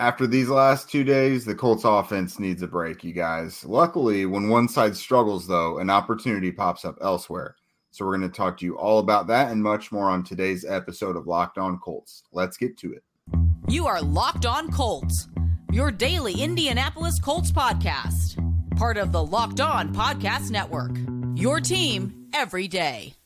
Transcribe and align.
After 0.00 0.28
these 0.28 0.48
last 0.48 0.88
two 0.88 1.02
days, 1.02 1.44
the 1.44 1.56
Colts 1.56 1.82
offense 1.84 2.38
needs 2.38 2.62
a 2.62 2.68
break, 2.68 3.02
you 3.02 3.12
guys. 3.12 3.64
Luckily, 3.64 4.26
when 4.26 4.48
one 4.48 4.68
side 4.68 4.96
struggles, 4.96 5.48
though, 5.48 5.78
an 5.78 5.90
opportunity 5.90 6.52
pops 6.52 6.84
up 6.84 6.96
elsewhere. 7.02 7.56
So 7.90 8.06
we're 8.06 8.16
going 8.16 8.30
to 8.30 8.36
talk 8.36 8.58
to 8.58 8.64
you 8.64 8.78
all 8.78 9.00
about 9.00 9.26
that 9.26 9.50
and 9.50 9.60
much 9.60 9.90
more 9.90 10.08
on 10.08 10.22
today's 10.22 10.64
episode 10.64 11.16
of 11.16 11.26
Locked 11.26 11.58
On 11.58 11.80
Colts. 11.80 12.22
Let's 12.30 12.56
get 12.56 12.78
to 12.78 12.92
it. 12.92 13.02
You 13.66 13.88
are 13.88 14.00
Locked 14.00 14.46
On 14.46 14.70
Colts, 14.70 15.26
your 15.72 15.90
daily 15.90 16.42
Indianapolis 16.42 17.18
Colts 17.18 17.50
podcast, 17.50 18.36
part 18.76 18.98
of 18.98 19.10
the 19.10 19.24
Locked 19.24 19.60
On 19.60 19.92
Podcast 19.92 20.52
Network. 20.52 20.92
Your 21.34 21.58
team 21.58 22.28
every 22.32 22.68
day. 22.68 23.17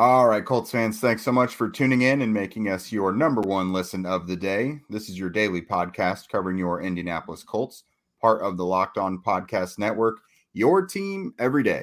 All 0.00 0.26
right, 0.26 0.42
Colts 0.42 0.70
fans, 0.70 0.98
thanks 0.98 1.20
so 1.20 1.30
much 1.30 1.54
for 1.54 1.68
tuning 1.68 2.00
in 2.00 2.22
and 2.22 2.32
making 2.32 2.70
us 2.70 2.90
your 2.90 3.12
number 3.12 3.42
one 3.42 3.70
listen 3.70 4.06
of 4.06 4.26
the 4.26 4.34
day. 4.34 4.80
This 4.88 5.10
is 5.10 5.18
your 5.18 5.28
daily 5.28 5.60
podcast 5.60 6.30
covering 6.30 6.56
your 6.56 6.80
Indianapolis 6.80 7.42
Colts, 7.42 7.84
part 8.18 8.40
of 8.40 8.56
the 8.56 8.64
Locked 8.64 8.96
On 8.96 9.18
Podcast 9.18 9.78
Network, 9.78 10.20
your 10.54 10.86
team 10.86 11.34
every 11.38 11.62
day. 11.62 11.82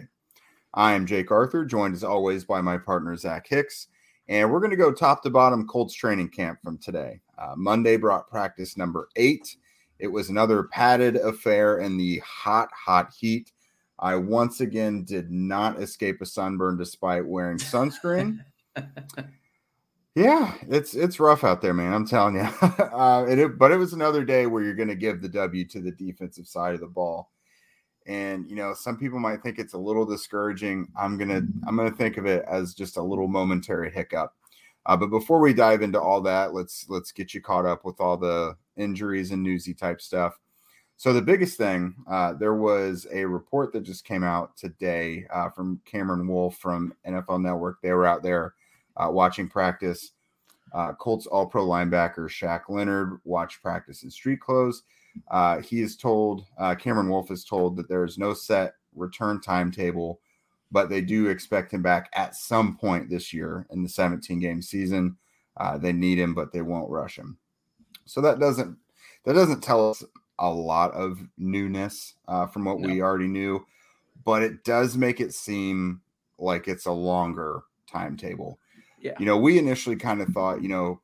I 0.74 0.94
am 0.94 1.06
Jake 1.06 1.30
Arthur, 1.30 1.64
joined 1.64 1.94
as 1.94 2.04
always 2.04 2.44
by 2.44 2.60
my 2.60 2.80
partner, 2.80 3.16
Zach 3.16 3.46
Hicks, 3.48 3.86
and 4.28 4.52
we're 4.52 4.62
going 4.62 4.72
to 4.72 4.78
go 4.78 4.92
top 4.92 5.22
to 5.22 5.30
bottom 5.30 5.68
Colts 5.68 5.94
training 5.94 6.30
camp 6.30 6.58
from 6.64 6.80
today. 6.80 7.22
Uh, 7.38 7.54
Monday 7.56 7.98
brought 7.98 8.32
practice 8.32 8.78
number 8.78 9.10
eight. 9.16 9.58
It 10.00 10.08
was 10.08 10.30
another 10.30 10.64
padded 10.64 11.18
affair 11.18 11.82
in 11.82 11.98
the 11.98 12.18
hot, 12.26 12.70
hot 12.74 13.14
heat. 13.16 13.52
I 14.00 14.16
once 14.16 14.62
again 14.62 15.04
did 15.04 15.32
not 15.32 15.82
escape 15.82 16.22
a 16.22 16.26
sunburn 16.26 16.78
despite 16.78 17.26
wearing 17.26 17.58
sunscreen. 17.58 18.44
yeah, 20.16 20.54
it's 20.70 20.94
it's 20.94 21.20
rough 21.20 21.44
out 21.44 21.62
there, 21.62 21.74
man. 21.74 21.94
I'm 21.94 22.08
telling 22.08 22.36
you. 22.36 22.42
uh, 22.62 23.26
it, 23.28 23.58
but 23.58 23.72
it 23.72 23.78
was 23.78 23.94
another 23.94 24.24
day 24.24 24.46
where 24.46 24.64
you're 24.64 24.76
going 24.76 24.88
to 24.90 24.96
give 24.96 25.22
the 25.22 25.30
W 25.30 25.66
to 25.66 25.82
the 25.82 25.92
defensive 25.92 26.48
side 26.48 26.76
of 26.76 26.80
the 26.80 26.88
ball. 26.88 27.32
And 28.06 28.50
you 28.50 28.56
know, 28.56 28.74
some 28.74 28.98
people 28.98 29.20
might 29.20 29.42
think 29.42 29.60
it's 29.60 29.74
a 29.74 29.80
little 29.80 30.06
discouraging. 30.06 30.88
I'm 30.98 31.18
gonna 31.18 31.42
I'm 31.68 31.76
gonna 31.76 31.92
think 31.92 32.18
of 32.18 32.26
it 32.26 32.46
as 32.48 32.74
just 32.74 32.98
a 32.98 33.04
little 33.04 33.28
momentary 33.28 33.92
hiccup. 33.92 34.34
Uh, 34.86 34.96
but 34.96 35.08
before 35.08 35.42
we 35.42 35.54
dive 35.54 35.82
into 35.82 36.00
all 36.00 36.22
that, 36.22 36.54
let's 36.54 36.86
let's 36.88 37.12
get 37.12 37.34
you 37.34 37.42
caught 37.42 37.66
up 37.66 37.84
with 37.84 38.00
all 38.00 38.16
the 38.16 38.56
injuries 38.78 39.32
and 39.32 39.44
newsy 39.44 39.74
type 39.74 40.00
stuff. 40.00 40.40
So 41.00 41.14
the 41.14 41.22
biggest 41.22 41.58
thing, 41.58 41.94
uh, 42.10 42.34
there 42.34 42.56
was 42.56 43.06
a 43.14 43.24
report 43.24 43.72
that 43.74 43.82
just 43.82 44.04
came 44.04 44.24
out 44.24 44.58
today 44.58 45.28
uh, 45.32 45.48
from 45.52 45.80
Cameron 45.86 46.28
Wolfe 46.28 46.58
from 46.58 46.92
NFL 47.08 47.44
Network. 47.44 47.80
They 47.82 47.92
were 47.92 48.08
out 48.08 48.24
there 48.24 48.56
uh, 48.98 49.10
watching 49.12 49.48
practice. 49.48 50.14
Uh, 50.74 50.94
Colts 50.94 51.28
All-Pro 51.28 51.68
linebacker 51.68 52.28
Shaq 52.28 52.62
Leonard 52.68 53.20
watched 53.26 53.62
practice 53.62 54.02
in 54.02 54.10
street 54.10 54.40
clothes. 54.40 54.84
Uh, 55.30 55.62
he 55.62 55.82
is 55.82 55.96
told 55.96 56.46
uh, 56.58 56.74
Cameron 56.74 57.10
Wolfe 57.10 57.30
is 57.30 57.46
told 57.46 57.78
that 57.78 57.88
there 57.88 58.04
is 58.04 58.18
no 58.18 58.34
set 58.34 58.74
return 58.96 59.40
timetable, 59.40 60.20
but 60.72 60.90
they 60.90 61.02
do 61.02 61.28
expect 61.28 61.72
him 61.72 61.84
back 61.84 62.10
at 62.14 62.36
some 62.36 62.76
point 62.76 63.08
this 63.08 63.32
year 63.32 63.68
in 63.70 63.84
the 63.84 63.90
17 63.90 64.40
game 64.40 64.64
season. 64.64 65.16
they 65.78 65.94
need 65.94 66.18
him, 66.18 66.34
but 66.34 66.52
they 66.52 66.64
won't 66.64 66.90
rush 66.90 67.20
him. 67.20 67.38
So 68.06 68.20
that 68.22 68.40
doesn't 68.40 68.76
that 69.26 69.34
doesn't 69.34 69.62
tell 69.62 69.92
us 69.92 70.04
a 70.40 70.50
lot 70.50 70.94
of 70.94 71.20
newness 71.38 72.16
uh, 72.28 72.46
from 72.48 72.66
what 72.66 72.80
no. 72.80 72.88
we 72.88 73.02
already 73.02 73.28
knew, 73.28 73.66
but 74.24 74.44
it 74.44 74.64
does 74.64 74.98
make 74.98 75.20
it 75.20 75.34
seem 75.34 76.02
like 76.38 76.68
it's 76.68 76.86
a 76.86 76.92
longer 76.92 77.64
timetable. 77.90 78.60
Yeah. 79.00 79.14
You 79.20 79.26
know, 79.26 79.38
we 79.38 79.58
initially 79.58 79.96
kind 79.96 80.22
of 80.22 80.30
thought, 80.30 80.62
you 80.62 80.70
know, 80.70 81.00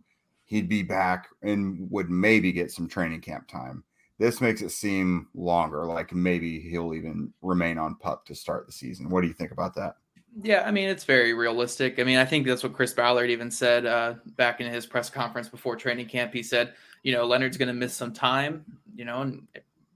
he'd 0.45 0.69
be 0.69 0.83
back 0.83 1.27
and 1.41 1.89
would 1.89 2.09
maybe 2.09 2.51
get 2.51 2.71
some 2.71 2.87
training 2.87 3.21
camp 3.21 3.47
time. 3.47 3.83
This 4.19 4.41
makes 4.41 4.61
it 4.61 4.69
seem 4.69 5.27
longer, 5.33 5.85
like 5.85 6.13
maybe 6.13 6.59
he'll 6.59 6.93
even 6.93 7.33
remain 7.41 7.77
on 7.77 7.95
pup 7.95 8.25
to 8.27 8.35
start 8.35 8.65
the 8.65 8.71
season. 8.71 9.09
What 9.09 9.21
do 9.21 9.27
you 9.27 9.33
think 9.33 9.51
about 9.51 9.73
that? 9.75 9.95
Yeah, 10.41 10.63
I 10.65 10.71
mean 10.71 10.89
it's 10.89 11.03
very 11.03 11.33
realistic. 11.33 11.99
I 11.99 12.03
mean, 12.03 12.17
I 12.17 12.25
think 12.25 12.47
that's 12.47 12.63
what 12.63 12.73
Chris 12.73 12.93
Ballard 12.93 13.29
even 13.29 13.51
said 13.51 13.85
uh, 13.85 14.15
back 14.35 14.61
in 14.61 14.71
his 14.71 14.85
press 14.85 15.09
conference 15.09 15.47
before 15.47 15.75
training 15.75 16.07
camp. 16.07 16.33
He 16.33 16.41
said, 16.41 16.73
you 17.03 17.13
know, 17.13 17.25
Leonard's 17.25 17.57
going 17.57 17.67
to 17.67 17.73
miss 17.73 17.93
some 17.93 18.13
time, 18.13 18.65
you 18.95 19.05
know, 19.05 19.21
and 19.21 19.47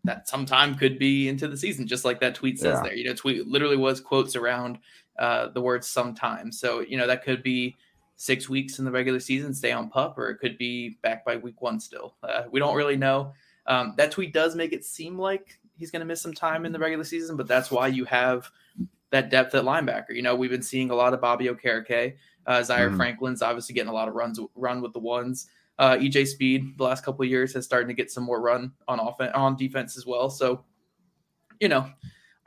that 0.03 0.27
some 0.27 0.45
time 0.45 0.75
could 0.75 0.99
be 0.99 1.27
into 1.27 1.47
the 1.47 1.57
season, 1.57 1.87
just 1.87 2.05
like 2.05 2.19
that 2.19 2.35
tweet 2.35 2.59
says 2.59 2.75
yeah. 2.77 2.83
there. 2.83 2.95
You 2.95 3.05
know, 3.05 3.13
tweet 3.13 3.47
literally 3.47 3.77
was 3.77 3.99
quotes 3.99 4.35
around 4.35 4.79
uh, 5.17 5.49
the 5.49 5.61
word 5.61 5.83
sometime. 5.83 6.51
So, 6.51 6.81
you 6.81 6.97
know, 6.97 7.07
that 7.07 7.23
could 7.23 7.41
be 7.41 7.75
six 8.15 8.49
weeks 8.49 8.79
in 8.79 8.85
the 8.85 8.91
regular 8.91 9.19
season, 9.19 9.53
stay 9.53 9.71
on 9.71 9.89
pup, 9.89 10.17
or 10.17 10.29
it 10.29 10.37
could 10.37 10.57
be 10.57 10.97
back 11.01 11.25
by 11.25 11.37
week 11.37 11.61
one 11.61 11.79
still. 11.79 12.15
Uh, 12.23 12.43
we 12.51 12.59
don't 12.59 12.75
really 12.75 12.97
know. 12.97 13.33
Um, 13.67 13.93
that 13.97 14.11
tweet 14.11 14.33
does 14.33 14.55
make 14.55 14.73
it 14.73 14.85
seem 14.85 15.19
like 15.19 15.59
he's 15.77 15.91
going 15.91 15.99
to 15.99 16.05
miss 16.05 16.21
some 16.21 16.33
time 16.33 16.65
in 16.65 16.71
the 16.71 16.79
regular 16.79 17.03
season, 17.03 17.35
but 17.35 17.47
that's 17.47 17.69
why 17.69 17.87
you 17.87 18.05
have 18.05 18.49
that 19.11 19.29
depth 19.29 19.55
at 19.55 19.63
linebacker. 19.63 20.11
You 20.11 20.21
know, 20.21 20.35
we've 20.35 20.49
been 20.49 20.61
seeing 20.61 20.89
a 20.89 20.95
lot 20.95 21.13
of 21.13 21.21
Bobby 21.21 21.45
Okereke. 21.45 22.15
Uh, 22.45 22.63
Zaire 22.63 22.89
mm. 22.89 22.97
Franklin's 22.97 23.41
obviously 23.41 23.75
getting 23.75 23.89
a 23.89 23.93
lot 23.93 24.07
of 24.07 24.15
runs 24.15 24.39
run 24.55 24.81
with 24.81 24.93
the 24.93 24.99
ones. 24.99 25.49
Uh, 25.79 25.95
EJ 25.97 26.27
Speed 26.27 26.77
the 26.77 26.83
last 26.83 27.03
couple 27.03 27.23
of 27.23 27.29
years 27.29 27.53
has 27.53 27.65
started 27.65 27.87
to 27.87 27.93
get 27.93 28.09
some 28.09 28.23
more 28.23 28.41
run 28.41 28.71
on 28.87 28.99
offense 28.99 29.31
on 29.35 29.55
defense 29.55 29.95
as 29.95 30.05
well. 30.05 30.29
So, 30.29 30.63
you 31.59 31.69
know, 31.69 31.87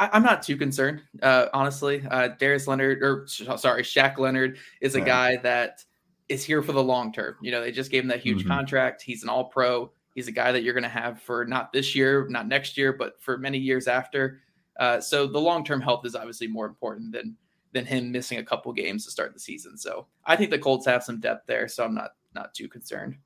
I, 0.01 0.17
am 0.17 0.23
not 0.23 0.43
too 0.43 0.57
concerned, 0.57 1.03
uh, 1.23 1.47
honestly. 1.53 2.03
Uh, 2.11 2.29
Darius 2.29 2.67
Leonard, 2.67 3.03
or 3.03 3.27
sorry, 3.29 3.83
Shaq 3.83 4.19
Leonard 4.19 4.59
is 4.81 4.95
a 4.95 5.01
guy 5.01 5.37
that 5.39 5.85
is 6.29 6.43
here 6.43 6.63
for 6.63 6.73
the 6.73 6.83
long 6.83 7.13
term. 7.13 7.37
You 7.43 7.51
know, 7.51 7.61
they 7.61 7.71
just 7.71 7.91
gave 7.91 8.03
him 8.03 8.09
that 8.09 8.21
huge 8.21 8.41
mm-hmm. 8.41 8.49
contract. 8.49 9.03
He's 9.03 9.23
an 9.23 9.29
All 9.29 9.45
Pro. 9.45 9.93
He's 10.15 10.27
a 10.27 10.33
guy 10.33 10.53
that 10.53 10.63
you're 10.63 10.75
going 10.75 10.83
to 10.83 10.89
have 10.89 11.21
for 11.23 11.45
not 11.45 11.73
this 11.73 11.95
year, 11.95 12.27
not 12.31 12.49
next 12.49 12.77
year, 12.77 12.93
but 12.93 13.21
for 13.23 13.37
many 13.37 13.59
years 13.59 13.87
after. 13.87 14.41
Uh, 14.79 15.01
so 15.01 15.27
the 15.27 15.39
long 15.39 15.65
term 15.65 15.81
health 15.81 16.05
is 16.07 16.15
obviously 16.15 16.47
more 16.47 16.67
important 16.67 17.13
than 17.13 17.37
than 17.73 17.87
him 17.87 18.11
missing 18.11 18.39
a 18.39 18.45
couple 18.45 18.73
games 18.73 19.05
to 19.05 19.11
start 19.11 19.33
the 19.33 19.41
season. 19.41 19.77
So 19.79 20.07
I 20.25 20.37
think 20.37 20.51
the 20.51 20.59
Colts 20.59 20.87
have 20.87 21.05
some 21.05 21.21
depth 21.21 21.47
there. 21.47 21.69
So 21.69 21.85
I'm 21.85 21.95
not 21.95 22.13
not 22.35 22.55
too 22.55 22.69
concerned. 22.69 23.17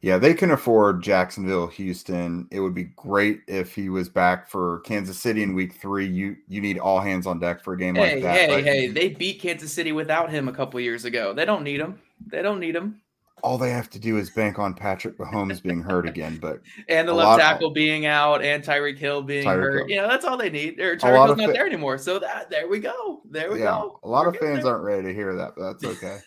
Yeah, 0.00 0.18
they 0.18 0.34
can 0.34 0.50
afford 0.50 1.02
Jacksonville, 1.02 1.66
Houston. 1.68 2.46
It 2.50 2.60
would 2.60 2.74
be 2.74 2.84
great 2.96 3.40
if 3.48 3.74
he 3.74 3.88
was 3.88 4.08
back 4.08 4.48
for 4.48 4.80
Kansas 4.80 5.18
City 5.18 5.42
in 5.42 5.54
week 5.54 5.74
three. 5.74 6.06
You 6.06 6.36
you 6.48 6.60
need 6.60 6.78
all 6.78 7.00
hands 7.00 7.26
on 7.26 7.40
deck 7.40 7.62
for 7.62 7.74
a 7.74 7.78
game 7.78 7.94
hey, 7.94 8.14
like 8.14 8.22
that. 8.22 8.36
Hey, 8.36 8.46
but 8.48 8.64
hey, 8.64 8.86
they 8.88 9.08
beat 9.10 9.40
Kansas 9.40 9.72
City 9.72 9.92
without 9.92 10.30
him 10.30 10.48
a 10.48 10.52
couple 10.52 10.78
years 10.80 11.04
ago. 11.04 11.32
They 11.32 11.44
don't 11.44 11.64
need 11.64 11.80
him. 11.80 12.00
They 12.26 12.42
don't 12.42 12.60
need 12.60 12.76
him 12.76 13.01
all 13.42 13.58
they 13.58 13.70
have 13.70 13.90
to 13.90 13.98
do 13.98 14.18
is 14.18 14.30
bank 14.30 14.58
on 14.58 14.72
Patrick 14.72 15.18
Mahomes 15.18 15.62
being 15.62 15.82
hurt 15.82 16.08
again, 16.08 16.38
but 16.40 16.60
and 16.88 17.08
the 17.08 17.12
left 17.12 17.40
tackle 17.40 17.68
of, 17.68 17.74
being 17.74 18.06
out 18.06 18.42
and 18.42 18.62
Tyreek 18.62 18.98
Hill 18.98 19.22
being 19.22 19.44
Tyreek 19.44 19.62
hurt. 19.62 19.78
Hill. 19.78 19.88
You 19.88 19.96
know, 19.96 20.08
that's 20.08 20.24
all 20.24 20.36
they 20.36 20.50
need. 20.50 20.78
Or 20.78 20.96
Tyreek 20.96 21.26
Hill's 21.26 21.38
not 21.38 21.46
fa- 21.46 21.52
there 21.52 21.66
anymore. 21.66 21.98
So 21.98 22.18
that 22.18 22.50
there 22.50 22.68
we 22.68 22.78
go. 22.78 23.22
There 23.28 23.50
we 23.50 23.58
yeah, 23.58 23.66
go. 23.66 23.98
A 24.04 24.08
lot 24.08 24.26
We're 24.26 24.30
of 24.30 24.36
fans 24.38 24.64
there. 24.64 24.72
aren't 24.72 24.84
ready 24.84 25.02
to 25.02 25.14
hear 25.14 25.34
that, 25.34 25.54
but 25.56 25.78
that's 25.78 25.84
okay. 25.84 26.20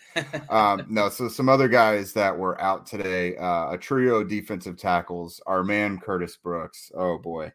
um, 0.50 0.86
no, 0.88 1.08
so 1.08 1.28
some 1.28 1.48
other 1.48 1.68
guys 1.68 2.12
that 2.12 2.36
were 2.36 2.60
out 2.60 2.86
today, 2.86 3.36
uh, 3.36 3.72
a 3.72 3.78
trio 3.78 4.16
of 4.16 4.28
defensive 4.28 4.76
tackles, 4.76 5.40
our 5.46 5.64
man 5.64 5.98
Curtis 5.98 6.36
Brooks. 6.36 6.92
Oh 6.94 7.18
boy. 7.18 7.52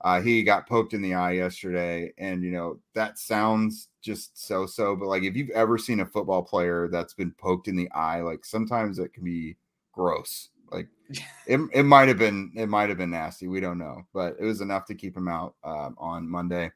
Uh, 0.00 0.20
he 0.20 0.42
got 0.42 0.68
poked 0.68 0.92
in 0.92 1.00
the 1.00 1.14
eye 1.14 1.32
yesterday, 1.32 2.12
and 2.18 2.42
you 2.42 2.50
know 2.50 2.78
that 2.94 3.18
sounds 3.18 3.88
just 4.04 4.46
so 4.46 4.66
so. 4.66 4.94
But 4.94 5.08
like, 5.08 5.22
if 5.22 5.34
you've 5.34 5.50
ever 5.50 5.78
seen 5.78 6.00
a 6.00 6.06
football 6.06 6.42
player 6.42 6.88
that's 6.88 7.14
been 7.14 7.32
poked 7.32 7.66
in 7.66 7.76
the 7.76 7.90
eye, 7.92 8.20
like 8.20 8.44
sometimes 8.44 8.98
it 8.98 9.12
can 9.12 9.24
be 9.24 9.56
gross. 9.92 10.50
Like 10.70 10.88
it, 11.46 11.60
it 11.72 11.82
might 11.84 12.08
have 12.08 12.18
been 12.18 12.52
it 12.54 12.68
might 12.68 12.90
have 12.90 12.98
been 12.98 13.10
nasty. 13.10 13.48
We 13.48 13.60
don't 13.60 13.78
know, 13.78 14.02
but 14.12 14.36
it 14.38 14.44
was 14.44 14.60
enough 14.60 14.84
to 14.86 14.94
keep 14.94 15.16
him 15.16 15.28
out 15.28 15.54
um, 15.64 15.96
on 15.98 16.28
Monday. 16.28 16.70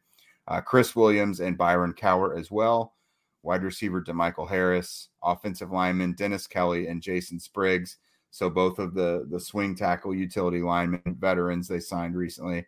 Uh, 0.49 0.63
Chris 0.63 0.97
Williams 0.97 1.41
and 1.41 1.59
Byron 1.59 1.93
Cowart 1.93 2.39
as 2.39 2.51
well. 2.51 2.95
Wide 3.43 3.63
receiver 3.63 4.03
DeMichael 4.03 4.49
Harris, 4.49 5.11
offensive 5.23 5.71
lineman 5.71 6.15
Dennis 6.15 6.47
Kelly 6.47 6.89
and 6.89 7.03
Jason 7.03 7.39
Spriggs. 7.39 7.99
So 8.31 8.49
both 8.49 8.79
of 8.79 8.95
the 8.95 9.27
the 9.31 9.39
swing 9.39 9.75
tackle 9.75 10.15
utility 10.15 10.63
linemen 10.63 11.17
veterans 11.19 11.69
they 11.69 11.81
signed 11.81 12.17
recently. 12.17 12.67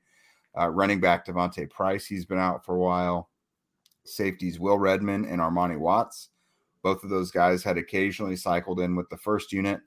Uh, 0.58 0.68
running 0.68 1.00
back 1.00 1.24
D'Vonte 1.24 1.70
Price, 1.70 2.06
he's 2.06 2.26
been 2.26 2.38
out 2.38 2.64
for 2.64 2.74
a 2.74 2.80
while. 2.80 3.29
Safeties 4.10 4.58
Will 4.60 4.78
Redmond 4.78 5.26
and 5.26 5.40
Armani 5.40 5.78
Watts. 5.78 6.28
Both 6.82 7.04
of 7.04 7.10
those 7.10 7.30
guys 7.30 7.62
had 7.62 7.78
occasionally 7.78 8.36
cycled 8.36 8.80
in 8.80 8.96
with 8.96 9.08
the 9.10 9.16
first 9.16 9.52
unit. 9.52 9.80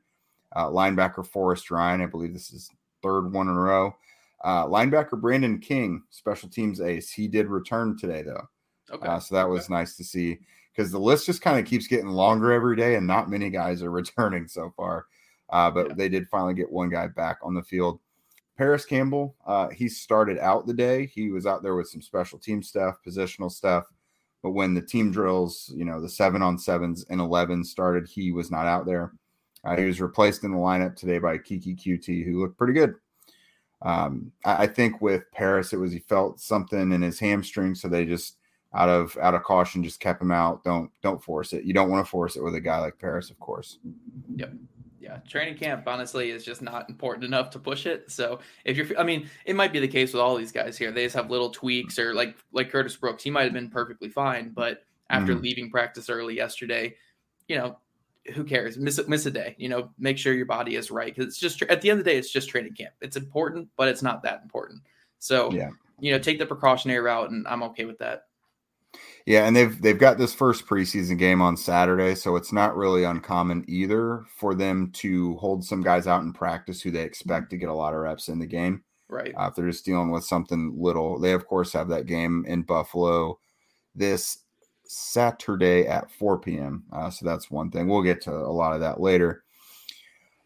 Uh, 0.56 0.68
linebacker 0.68 1.26
Forrest 1.26 1.72
Rhyne, 1.72 2.02
I 2.02 2.06
believe 2.06 2.34
this 2.34 2.52
is 2.52 2.70
third 3.02 3.34
one 3.34 3.48
in 3.48 3.56
a 3.56 3.60
row. 3.60 3.96
Uh, 4.44 4.66
linebacker 4.66 5.20
Brandon 5.20 5.60
King, 5.60 6.04
special 6.10 6.50
teams 6.50 6.82
ace. 6.82 7.10
He 7.10 7.28
did 7.28 7.48
return 7.48 7.98
today, 7.98 8.22
though. 8.22 8.48
Okay. 8.92 9.08
Uh, 9.08 9.20
so 9.20 9.36
that 9.36 9.50
was 9.50 9.66
okay. 9.66 9.74
nice 9.74 9.96
to 9.98 10.04
see. 10.04 10.40
because 10.76 10.92
the 10.92 11.00
list 11.00 11.26
just 11.26 11.42
kind 11.42 11.60
of 11.60 11.66
keeps 11.66 11.88
getting 11.88 12.10
longer 12.10 12.52
every 12.52 12.76
day, 12.76 12.96
and 12.96 13.08
not 13.08 13.30
many 13.30 13.50
guys 13.50 13.82
are 13.82 13.92
returning 13.92 14.48
so 14.48 14.74
far. 14.76 15.06
Uh, 15.50 15.72
but 15.72 15.90
yeah. 15.90 15.94
they 15.96 16.10
did 16.10 16.28
finally 16.30 16.54
get 16.54 16.72
one 16.72 16.90
guy 16.90 17.08
back 17.08 17.38
on 17.44 17.54
the 17.54 17.64
field. 17.64 18.00
Parris 18.58 18.86
Campbell, 18.86 19.36
uh, 19.48 19.70
he 19.70 19.90
started 19.90 20.38
out 20.38 20.68
the 20.68 20.74
day. 20.74 21.08
He 21.08 21.32
was 21.32 21.48
out 21.48 21.64
there 21.64 21.76
with 21.76 21.88
some 21.88 22.02
special 22.02 22.38
team 22.38 22.62
stuff, 22.62 22.98
positional 23.06 23.52
stuff. 23.52 23.86
But 24.44 24.52
when 24.52 24.74
the 24.74 24.82
team 24.82 25.12
drills, 25.12 25.72
you 25.74 25.86
know, 25.86 26.02
the 26.02 26.10
seven 26.10 26.42
on 26.42 26.60
sevens 26.60 27.06
and 27.10 27.20
11 27.20 27.64
started, 27.64 28.08
he 28.08 28.32
was 28.32 28.52
not 28.52 28.68
out 28.68 28.86
there. 28.86 29.14
Uh, 29.64 29.78
he 29.78 29.86
was 29.86 30.02
replaced 30.02 30.44
in 30.44 30.52
the 30.52 30.58
lineup 30.58 30.96
today 30.98 31.18
by 31.18 31.38
Keke 31.38 31.82
Coutee, 31.82 32.26
who 32.26 32.42
looked 32.42 32.58
pretty 32.58 32.74
good. 32.74 32.96
Um, 33.82 34.34
I, 34.44 34.64
I, 34.64 34.68
think 34.68 35.02
with 35.02 35.24
Parris, 35.32 35.72
it 35.72 35.78
was 35.78 35.94
he 35.94 36.00
felt 36.00 36.42
something 36.42 36.92
in 36.92 37.02
his 37.02 37.20
hamstring, 37.20 37.74
so 37.74 37.88
they 37.88 38.06
just 38.06 38.38
out 38.74 38.90
of 38.90 39.18
out 39.22 39.36
of 39.36 39.44
caution 39.44 39.84
just 39.84 40.02
kept 40.02 40.22
him 40.22 40.32
out. 40.32 40.64
Don't 40.64 40.90
don't 41.02 41.24
force 41.24 41.54
it. 41.54 41.64
You 41.64 41.74
don't 41.74 41.90
want 41.90 42.06
to 42.06 42.10
force 42.10 42.36
it 42.36 42.44
with 42.44 42.56
a 42.56 42.62
guy 42.62 42.80
like 42.80 43.00
Parris, 43.00 43.30
of 43.30 43.40
course. 43.40 43.80
Yep 44.36 44.54
yeah, 45.04 45.18
training 45.28 45.58
camp 45.58 45.86
honestly 45.86 46.32
is 46.32 46.46
just 46.46 46.62
not 46.62 46.88
important 46.88 47.26
enough 47.26 47.50
to 47.50 47.60
push 47.60 47.86
it. 47.86 48.10
So 48.10 48.40
if 48.64 48.78
you're, 48.78 48.98
I 48.98 49.04
mean, 49.04 49.30
it 49.46 49.54
might 49.54 49.74
be 49.74 49.80
the 49.80 49.88
case 49.88 50.14
with 50.14 50.22
all 50.22 50.38
these 50.38 50.54
guys 50.54 50.78
here. 50.78 50.92
They 50.92 51.04
just 51.04 51.16
have 51.16 51.30
little 51.30 51.50
tweaks, 51.50 52.00
or 52.00 52.14
like 52.14 52.38
like 52.54 52.72
Curtis 52.72 52.96
Brooks, 52.96 53.22
he 53.22 53.30
might 53.30 53.44
have 53.44 53.52
been 53.52 53.70
perfectly 53.70 54.08
fine, 54.08 54.52
but 54.52 54.86
after 55.10 55.34
mm-hmm. 55.34 55.44
leaving 55.44 55.70
practice 55.70 56.10
early 56.10 56.38
yesterday, 56.38 56.96
you 57.50 57.58
know, 57.58 57.78
who 58.34 58.46
cares? 58.46 58.78
Miss 58.78 59.06
miss 59.10 59.26
a 59.26 59.32
day. 59.32 59.56
You 59.60 59.68
know, 59.68 59.90
make 60.00 60.18
sure 60.18 60.34
your 60.34 60.46
body 60.46 60.78
is 60.78 60.90
right 60.90 61.14
because 61.14 61.28
it's 61.28 61.40
just 61.40 61.62
at 61.64 61.82
the 61.82 61.90
end 61.90 62.00
of 62.00 62.06
the 62.06 62.12
day, 62.12 62.18
it's 62.18 62.32
just 62.32 62.48
training 62.48 62.74
camp. 62.74 62.94
It's 63.02 63.18
important, 63.18 63.68
but 63.76 63.90
it's 63.90 64.04
not 64.04 64.24
that 64.24 64.40
important. 64.42 64.84
So 65.20 65.52
yeah, 65.52 65.72
you 66.00 66.14
know, 66.14 66.20
take 66.20 66.40
the 66.40 66.46
precautionary 66.46 67.02
route, 67.02 67.30
and 67.30 67.46
I'm 67.46 67.64
okay 67.64 67.84
with 67.84 67.98
that. 68.00 68.28
Yeah, 69.26 69.46
and 69.46 69.56
they've 69.56 69.82
they've 69.82 69.98
got 69.98 70.18
this 70.18 70.34
first 70.34 70.66
preseason 70.68 71.18
game 71.18 71.42
on 71.42 71.56
Saturday, 71.56 72.14
so 72.16 72.36
it's 72.36 72.52
not 72.52 72.76
really 72.76 73.06
uncommon 73.06 73.64
either 73.70 74.26
for 74.36 74.54
them 74.54 74.92
to 74.96 75.36
hold 75.38 75.64
some 75.64 75.82
guys 75.82 76.08
out 76.08 76.24
in 76.24 76.34
practice 76.34 76.82
who 76.82 76.92
they 76.92 77.04
expect 77.04 77.50
to 77.52 77.58
get 77.58 77.70
a 77.70 77.74
lot 77.74 77.94
of 77.94 78.02
reps 78.02 78.28
in 78.28 78.40
the 78.40 78.46
game. 78.46 78.84
Right. 79.08 79.34
Uh, 79.38 79.48
if 79.48 79.56
they're 79.56 79.70
just 79.70 79.86
dealing 79.86 80.12
with 80.12 80.26
something 80.26 80.76
little, 80.78 81.20
they 81.20 81.32
of 81.32 81.48
course 81.48 81.72
have 81.74 81.88
that 81.90 82.06
game 82.06 82.44
in 82.48 82.64
Buffalo 82.64 83.40
this 83.96 84.40
Saturday 84.86 85.88
at 85.88 86.12
4 86.12 86.40
p.m. 86.40 86.84
Uh, 86.92 87.10
so 87.10 87.26
that's 87.26 87.50
one 87.50 87.72
thing. 87.72 87.88
We'll 87.88 88.02
get 88.02 88.22
to 88.24 88.32
a 88.32 88.52
lot 88.52 88.74
of 88.74 88.82
that 88.82 89.00
later. 89.00 89.43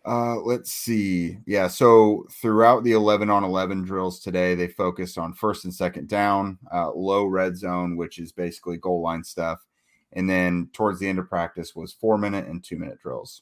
Uh, 0.08 0.38
let's 0.38 0.72
see. 0.72 1.38
Yeah, 1.46 1.68
so 1.68 2.26
throughout 2.32 2.86
the 2.86 2.94
11 2.94 3.30
on 3.30 3.44
11 3.44 3.84
drills 3.84 4.22
today, 4.22 4.56
they 4.56 4.70
focused 4.70 5.18
on 5.18 5.34
first 5.34 5.66
and 5.66 5.74
second 5.74 6.08
down, 6.08 6.58
uh, 6.74 6.92
low 6.94 7.26
red 7.26 7.58
zone, 7.58 7.98
which 7.98 8.18
is 8.18 8.32
basically 8.32 8.78
goal 8.78 9.02
line 9.02 9.22
stuff. 9.22 9.66
And 10.14 10.30
then 10.30 10.70
towards 10.72 11.00
the 11.00 11.10
end 11.10 11.20
of 11.20 11.28
practice 11.28 11.76
was 11.76 11.92
four 11.92 12.18
minute 12.18 12.48
and 12.48 12.64
two 12.64 12.78
minute 12.78 13.02
drills. 13.02 13.42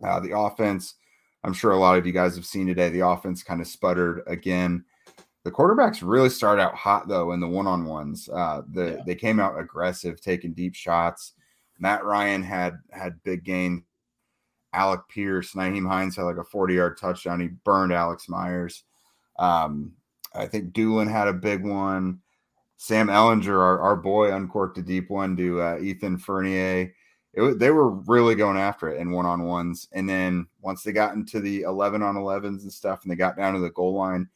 Uh, 0.00 0.20
the 0.20 0.38
offense, 0.38 0.94
I'm 1.42 1.52
sure 1.52 1.72
a 1.72 1.76
lot 1.76 1.98
of 1.98 2.06
you 2.06 2.12
guys 2.12 2.36
have 2.36 2.46
seen 2.46 2.68
today, 2.68 2.90
the 2.90 3.06
offense 3.06 3.42
kind 3.42 3.60
of 3.60 3.66
sputtered 3.66 4.22
again. 4.28 4.84
The 5.42 5.50
quarterbacks 5.50 6.08
really 6.08 6.28
started 6.28 6.62
out 6.62 6.76
hot 6.76 7.08
though 7.08 7.32
in 7.32 7.40
the 7.40 7.48
one 7.48 7.66
on 7.66 7.84
ones. 7.84 8.28
Uh, 8.32 8.62
the 8.70 8.92
yeah. 8.92 9.02
they 9.06 9.16
came 9.16 9.40
out 9.40 9.58
aggressive, 9.58 10.20
taking 10.20 10.52
deep 10.52 10.76
shots. 10.76 11.32
Matt 11.80 12.04
Ryan 12.04 12.44
had 12.44 12.78
had 12.92 13.20
big 13.24 13.42
gains 13.42 13.82
Alec 14.72 15.00
Pierce, 15.08 15.54
Nyheim 15.54 15.88
Hines 15.88 16.16
had 16.16 16.22
like 16.22 16.36
a 16.36 16.44
40 16.44 16.74
yard 16.74 16.98
touchdown. 16.98 17.40
He 17.40 17.48
burned 17.64 17.92
Alex 17.92 18.28
Myres. 18.28 18.84
Um, 19.38 19.92
I 20.34 20.46
think 20.46 20.72
Dulin 20.72 21.10
had 21.10 21.28
a 21.28 21.32
big 21.32 21.64
one. 21.64 22.20
Sam 22.76 23.08
Ehlinger, 23.08 23.58
our, 23.58 23.80
our 23.80 23.96
boy, 23.96 24.34
uncorked 24.34 24.78
a 24.78 24.82
deep 24.82 25.10
one 25.10 25.36
to 25.36 25.60
uh, 25.60 25.78
Ethan 25.80 26.18
Fernea. 26.18 26.90
It, 27.34 27.58
they 27.58 27.70
were 27.70 27.90
really 27.90 28.34
going 28.34 28.56
after 28.56 28.88
it 28.88 29.00
in 29.00 29.10
one 29.10 29.26
on 29.26 29.44
ones. 29.44 29.88
And 29.92 30.08
then 30.08 30.46
once 30.60 30.82
they 30.82 30.92
got 30.92 31.14
into 31.14 31.40
the 31.40 31.62
11 31.62 32.02
on 32.02 32.14
11s 32.14 32.62
and 32.62 32.72
stuff 32.72 33.02
and 33.02 33.10
they 33.10 33.16
got 33.16 33.36
down 33.36 33.54
to 33.54 33.60
the 33.60 33.70
goal 33.70 33.94
line, 33.94 34.28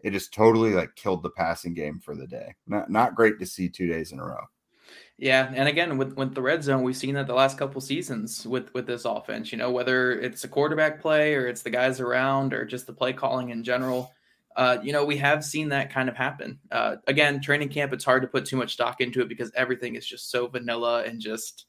it 0.00 0.10
just 0.10 0.34
totally 0.34 0.74
like 0.74 0.94
killed 0.94 1.22
the 1.22 1.30
passing 1.30 1.74
game 1.74 1.98
for 1.98 2.14
the 2.14 2.26
day. 2.26 2.54
Not, 2.66 2.90
not 2.90 3.14
great 3.14 3.38
to 3.38 3.46
see 3.46 3.68
two 3.68 3.86
days 3.86 4.12
in 4.12 4.18
a 4.18 4.24
row. 4.24 4.44
Yeah, 5.18 5.50
and 5.54 5.66
again 5.66 5.96
with 5.96 6.14
with 6.14 6.34
the 6.34 6.42
red 6.42 6.62
zone, 6.62 6.82
we've 6.82 6.96
seen 6.96 7.14
that 7.14 7.26
the 7.26 7.34
last 7.34 7.56
couple 7.56 7.80
seasons 7.80 8.46
with 8.46 8.72
with 8.74 8.86
this 8.86 9.06
offense. 9.06 9.50
You 9.50 9.58
know, 9.58 9.70
whether 9.70 10.12
it's 10.12 10.44
a 10.44 10.48
quarterback 10.48 11.00
play 11.00 11.34
or 11.34 11.48
it's 11.48 11.62
the 11.62 11.70
guys 11.70 12.00
around 12.00 12.52
or 12.52 12.66
just 12.66 12.86
the 12.86 12.92
play 12.92 13.12
calling 13.12 13.50
in 13.50 13.64
general. 13.64 14.12
Uh, 14.56 14.78
you 14.82 14.92
know, 14.92 15.04
we 15.04 15.18
have 15.18 15.44
seen 15.44 15.68
that 15.68 15.90
kind 15.90 16.08
of 16.08 16.16
happen. 16.16 16.58
Uh, 16.70 16.96
again, 17.06 17.40
training 17.42 17.68
camp, 17.68 17.92
it's 17.92 18.04
hard 18.04 18.22
to 18.22 18.28
put 18.28 18.46
too 18.46 18.56
much 18.56 18.72
stock 18.72 19.02
into 19.02 19.20
it 19.20 19.28
because 19.28 19.52
everything 19.54 19.96
is 19.96 20.06
just 20.06 20.30
so 20.30 20.46
vanilla 20.46 21.04
and 21.04 21.20
just 21.20 21.66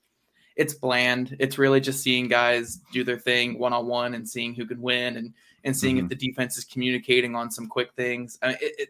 it's 0.58 0.74
bland. 0.74 1.36
It's 1.40 1.58
really 1.58 1.80
just 1.80 2.02
seeing 2.02 2.28
guys 2.28 2.82
do 2.92 3.04
their 3.04 3.20
thing 3.20 3.60
one 3.60 3.74
on 3.74 3.88
one 3.88 4.14
and 4.14 4.28
seeing 4.28 4.56
who 4.56 4.66
can 4.66 4.82
win 4.82 5.16
and 5.16 5.34
and 5.64 5.76
seeing 5.76 5.98
mm-hmm. 5.98 6.06
if 6.06 6.10
the 6.10 6.28
defense 6.28 6.58
is 6.58 6.66
communicating 6.66 7.36
on 7.36 7.50
some 7.52 7.68
quick 7.68 7.94
things. 7.96 8.38
I 8.42 8.48
mean, 8.48 8.58
it, 8.62 8.76
it, 8.78 8.90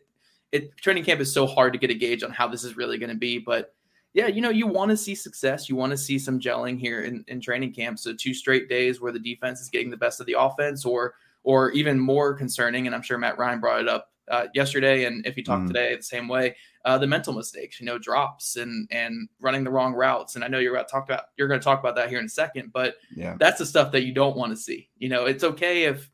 it 0.51 0.77
training 0.77 1.03
camp 1.03 1.21
is 1.21 1.31
so 1.31 1.45
hard 1.45 1.73
to 1.73 1.79
get 1.79 1.91
a 1.91 1.95
gauge 1.95 2.23
on 2.23 2.31
how 2.31 2.47
this 2.47 2.63
is 2.63 2.77
really 2.77 2.97
going 2.97 3.09
to 3.09 3.15
be, 3.15 3.37
but 3.37 3.75
yeah, 4.17 4.25
you 4.25 4.41
know, 4.41 4.49
you 4.49 4.65
want 4.65 4.89
to 4.89 4.97
see 4.97 5.13
success. 5.13 5.69
You 5.69 5.75
want 5.75 5.91
to 5.91 5.97
see 5.97 6.17
some 6.17 6.39
gelling 6.39 6.79
here 6.79 7.01
in, 7.01 7.23
in 7.27 7.39
training 7.39 7.71
camp. 7.71 7.99
So 7.99 8.15
two 8.15 8.33
straight 8.33 8.67
days 8.67 8.99
where 8.99 9.11
the 9.11 9.19
defense 9.19 9.61
is 9.61 9.69
getting 9.69 9.91
the 9.91 9.97
best 9.97 10.19
of 10.19 10.25
the 10.25 10.35
offense, 10.39 10.85
or 10.85 11.13
or 11.43 11.69
even 11.73 11.99
more 11.99 12.33
concerning, 12.33 12.87
and 12.87 12.95
I'm 12.95 13.03
sure 13.03 13.19
Matt 13.19 13.37
Ryan 13.37 13.59
brought 13.59 13.79
it 13.79 13.87
up 13.87 14.11
uh, 14.27 14.47
yesterday, 14.55 15.05
and 15.05 15.23
if 15.27 15.35
he 15.35 15.43
talked 15.43 15.65
mm. 15.65 15.67
today 15.67 15.95
the 15.95 16.01
same 16.01 16.27
way, 16.27 16.55
uh, 16.83 16.97
the 16.97 17.05
mental 17.05 17.31
mistakes, 17.31 17.79
you 17.79 17.85
know, 17.85 17.99
drops 17.99 18.55
and 18.55 18.87
and 18.89 19.29
running 19.39 19.63
the 19.63 19.69
wrong 19.69 19.93
routes. 19.93 20.33
And 20.33 20.43
I 20.43 20.47
know 20.47 20.57
you're 20.57 20.73
about 20.73 20.87
to 20.87 20.91
talk 20.91 21.03
about 21.03 21.25
you're 21.37 21.47
going 21.47 21.59
to 21.59 21.63
talk 21.63 21.79
about 21.79 21.95
that 21.97 22.09
here 22.09 22.17
in 22.17 22.25
a 22.25 22.29
second, 22.29 22.73
but 22.73 22.95
yeah. 23.15 23.35
that's 23.39 23.59
the 23.59 23.67
stuff 23.67 23.91
that 23.91 24.01
you 24.01 24.15
don't 24.15 24.35
want 24.35 24.51
to 24.51 24.57
see. 24.57 24.89
You 24.97 25.09
know, 25.09 25.25
it's 25.25 25.43
okay 25.43 25.83
if 25.83 26.09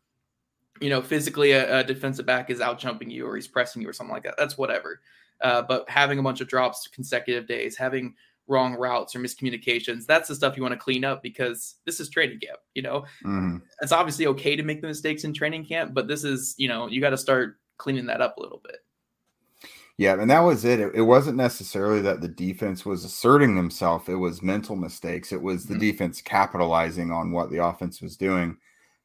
you 0.81 0.89
know 0.89 1.01
physically 1.01 1.53
a, 1.53 1.79
a 1.79 1.83
defensive 1.85 2.25
back 2.25 2.49
is 2.49 2.59
out 2.59 2.79
jumping 2.79 3.09
you 3.09 3.25
or 3.25 3.37
he's 3.37 3.47
pressing 3.47 3.81
you 3.81 3.87
or 3.87 3.93
something 3.93 4.13
like 4.13 4.23
that. 4.23 4.35
That's 4.37 4.57
whatever. 4.57 4.99
Uh, 5.41 5.61
but 5.61 5.89
having 5.89 6.19
a 6.19 6.23
bunch 6.23 6.41
of 6.41 6.47
drops 6.47 6.87
consecutive 6.87 7.47
days, 7.47 7.77
having 7.77 8.15
wrong 8.47 8.73
routes 8.75 9.15
or 9.15 9.19
miscommunications, 9.19 10.05
that's 10.05 10.27
the 10.27 10.35
stuff 10.35 10.55
you 10.57 10.63
want 10.63 10.73
to 10.73 10.79
clean 10.79 11.03
up 11.03 11.23
because 11.23 11.75
this 11.85 11.99
is 11.99 12.09
training 12.09 12.39
camp. 12.39 12.59
You 12.75 12.83
know, 12.83 13.05
mm. 13.23 13.61
it's 13.81 13.91
obviously 13.91 14.27
okay 14.27 14.55
to 14.55 14.63
make 14.63 14.81
the 14.81 14.87
mistakes 14.87 15.23
in 15.23 15.33
training 15.33 15.65
camp, 15.65 15.93
but 15.93 16.07
this 16.07 16.23
is, 16.23 16.55
you 16.57 16.67
know, 16.67 16.87
you 16.87 17.01
got 17.01 17.11
to 17.11 17.17
start 17.17 17.57
cleaning 17.77 18.05
that 18.07 18.21
up 18.21 18.37
a 18.37 18.41
little 18.41 18.61
bit. 18.63 18.77
Yeah, 19.97 20.19
and 20.19 20.29
that 20.31 20.39
was 20.39 20.65
it. 20.65 20.79
it. 20.79 20.95
it. 20.95 21.01
wasn't 21.01 21.37
necessarily 21.37 22.01
that 22.01 22.19
the 22.19 22.27
defense 22.27 22.83
was 22.83 23.05
asserting 23.05 23.55
themselves, 23.55 24.09
it 24.09 24.15
was 24.15 24.41
mental 24.41 24.75
mistakes. 24.75 25.31
It 25.31 25.41
was 25.41 25.65
the 25.65 25.75
mm-hmm. 25.75 25.81
defense 25.81 26.21
capitalizing 26.21 27.11
on 27.11 27.31
what 27.31 27.51
the 27.51 27.63
offense 27.63 28.01
was 28.01 28.17
doing. 28.17 28.57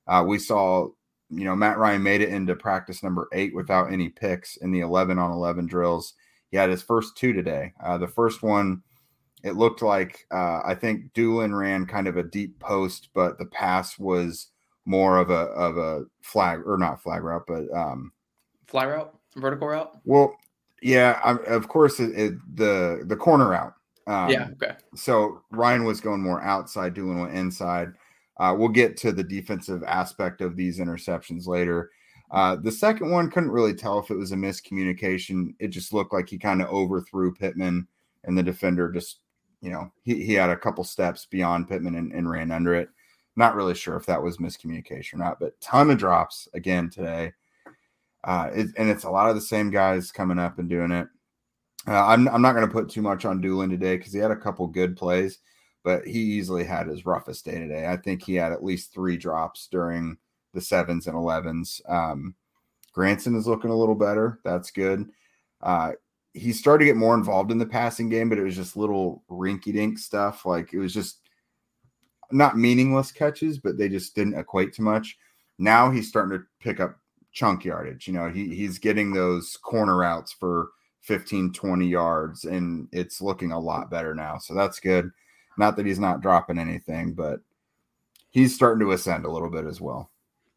Uh, 0.07 0.25
we 0.27 0.39
saw, 0.39 0.89
you 1.31 1.45
know, 1.45 1.55
Matt 1.55 1.79
Ryan 1.79 2.03
made 2.03 2.21
it 2.21 2.31
into 2.31 2.55
practice 2.55 3.03
number 3.03 3.29
eight 3.33 3.55
without 3.55 3.93
any 3.93 4.09
picks 4.09 4.57
in 4.57 4.71
the 4.71 4.81
11 4.81 5.19
on 5.19 5.31
11 5.31 5.67
drills. 5.67 6.15
He 6.51 6.57
had 6.57 6.71
his 6.71 6.83
first 6.83 7.17
two 7.17 7.33
today. 7.33 7.73
Uh, 7.83 7.99
the 7.99 8.09
first 8.09 8.43
one, 8.43 8.83
it 9.43 9.53
looked 9.53 9.83
like 9.83 10.27
uh, 10.33 10.61
I 10.65 10.75
think 10.75 11.13
Dulin 11.13 11.57
ran 11.57 11.87
kind 11.87 12.09
of 12.09 12.17
a 12.17 12.23
deep 12.23 12.59
post, 12.59 13.11
but 13.15 13.39
the 13.39 13.47
pass 13.47 13.99
was 13.99 14.49
more 14.85 15.19
of 15.19 15.31
a 15.31 15.45
of 15.53 15.77
a 15.77 16.07
flag 16.23 16.61
or 16.65 16.79
not 16.79 17.03
flag 17.03 17.23
route, 17.23 17.45
but 17.47 17.71
um, 17.77 18.11
fly 18.67 18.87
route, 18.87 19.15
vertical 19.37 19.69
route. 19.69 19.93
Well, 20.05 20.35
yeah, 20.83 21.21
I, 21.23 21.37
of 21.53 21.69
course 21.69 22.01
it, 22.01 22.19
it, 22.19 22.57
the 22.57 23.05
the 23.07 23.17
corner 23.17 23.51
route. 23.51 23.75
Um, 24.07 24.31
yeah. 24.31 24.49
Okay. 24.55 24.75
So 24.97 25.43
Ryan 25.51 25.85
was 25.85 26.01
going 26.01 26.23
more 26.23 26.43
outside, 26.43 26.95
Dulin 26.95 27.21
went 27.21 27.37
inside. 27.37 27.93
Uh, 28.39 28.55
we'll 28.57 28.69
get 28.69 28.97
to 28.97 29.13
the 29.13 29.25
defensive 29.25 29.83
aspect 29.85 30.41
of 30.41 30.57
these 30.57 30.79
interceptions 30.79 31.47
later. 31.47 31.91
Uh, 32.31 32.57
the 32.57 32.71
second 32.71 33.11
one 33.11 33.31
couldn't 33.31 33.51
really 33.51 33.75
tell 33.75 33.99
if 33.99 34.11
it 34.11 34.17
was 34.17 34.33
a 34.33 34.37
miscommunication. 34.37 35.55
It 35.59 35.69
just 35.69 35.93
looked 35.93 36.13
like 36.13 36.29
he 36.29 36.39
kind 36.39 36.61
of 36.61 36.69
overthrew 36.69 37.35
Pittman, 37.35 37.89
and 38.25 38.37
the 38.37 38.43
defender 38.43 38.93
just, 38.93 39.21
you 39.61 39.71
know, 39.71 39.91
he, 40.03 40.25
he 40.25 40.35
had 40.35 40.51
a 40.51 40.57
couple 40.57 40.85
steps 40.85 41.27
beyond 41.27 41.69
Pittman 41.69 41.95
and, 41.95 42.13
and 42.13 42.31
ran 42.31 42.53
under 42.53 42.75
it. 42.75 42.91
Not 43.37 43.55
really 43.55 43.75
sure 43.75 43.97
if 43.97 44.07
that 44.07 44.23
was 44.23 44.39
miscommunication 44.39 45.15
or 45.15 45.19
not, 45.19 45.41
but 45.41 45.61
ton 45.61 45.91
of 45.91 45.99
drops 45.99 46.49
again 46.55 46.91
today. 46.91 47.33
Uh, 48.25 48.51
it, 48.53 48.67
and 48.77 48.91
it's 48.91 49.05
a 49.05 49.11
lot 49.11 49.31
of 49.31 49.37
the 49.37 49.41
same 49.41 49.71
guys 49.71 50.11
coming 50.13 50.39
up 50.39 50.59
and 50.59 50.69
doing 50.69 50.91
it. 50.91 51.07
Uh, 51.87 52.05
I'm, 52.07 52.29
I'm 52.29 52.43
not 52.43 52.53
going 52.55 52.67
to 52.67 52.73
put 52.73 52.91
too 52.91 53.01
much 53.01 53.25
on 53.25 53.41
Dulin 53.41 53.71
today 53.71 53.97
because 53.97 54.13
he 54.13 54.19
had 54.19 54.33
a 54.33 54.37
couple 54.37 54.67
good 54.67 54.97
plays, 54.97 55.39
but 55.89 56.07
he 56.07 56.19
easily 56.19 56.65
had 56.65 56.87
his 56.87 57.07
roughest 57.07 57.47
day 57.47 57.59
today. 57.59 57.87
I 57.87 57.97
think 57.97 58.23
he 58.23 58.35
had 58.35 58.53
at 58.53 58.63
least 58.63 58.93
three 58.93 59.17
drops 59.17 59.69
during 59.69 60.19
the 60.53 60.61
sevens 60.61 61.07
and 61.07 61.17
elevens. 61.17 61.81
Um, 61.89 62.35
Granson 62.93 63.35
is 63.35 63.47
looking 63.47 63.71
a 63.71 63.75
little 63.75 63.95
better. 63.95 64.39
That's 64.45 64.71
good. 64.71 65.09
Uh, 65.63 65.93
he 66.35 66.53
started 66.53 66.85
to 66.85 66.91
get 66.91 66.99
more 66.99 67.15
involved 67.15 67.51
in 67.51 67.57
the 67.57 67.65
passing 67.65 68.11
game, 68.11 68.29
but 68.29 68.37
it 68.37 68.43
was 68.43 68.55
just 68.55 68.77
little 68.77 69.25
rinky 69.31 69.73
dink 69.73 69.99
stuff. 69.99 70.45
Like 70.45 70.75
it 70.75 70.79
was 70.79 70.93
just 70.93 71.21
not 72.31 72.59
meaningless 72.59 73.11
catches, 73.11 73.59
but 73.59 73.79
they 73.79 73.89
just 73.89 74.15
didn't 74.15 74.39
equate 74.39 74.75
to 74.75 74.83
much. 74.83 75.17
Now 75.59 75.91
he's 75.91 76.07
starting 76.07 76.39
to 76.39 76.45
pick 76.61 76.81
up 76.81 76.99
chunk 77.33 77.65
yardage. 77.65 78.07
You 78.07 78.13
know, 78.13 78.29
he, 78.29 78.55
he's 78.55 78.79
getting 78.79 79.11
those 79.11 79.57
corner 79.57 79.97
routes 79.97 80.35
for 80.35 80.69
15, 81.01 81.55
20 81.55 81.87
yards, 81.87 82.45
and 82.45 82.89
it's 82.93 83.23
looking 83.23 83.53
a 83.53 83.59
lot 83.59 83.91
better 83.91 84.15
now. 84.15 84.37
So 84.37 84.53
that's 84.53 84.81
good. 84.81 85.11
Not 85.59 85.77
that 85.77 85.87
he's 85.87 85.99
not 85.99 86.21
dropping 86.21 86.59
anything, 86.59 87.13
but 87.13 87.41
he's 88.31 88.55
starting 88.55 88.81
to 88.87 88.93
ascend 88.93 89.25
a 89.25 89.31
little 89.31 89.51
bit 89.51 89.67
as 89.67 89.81
well. 89.81 90.11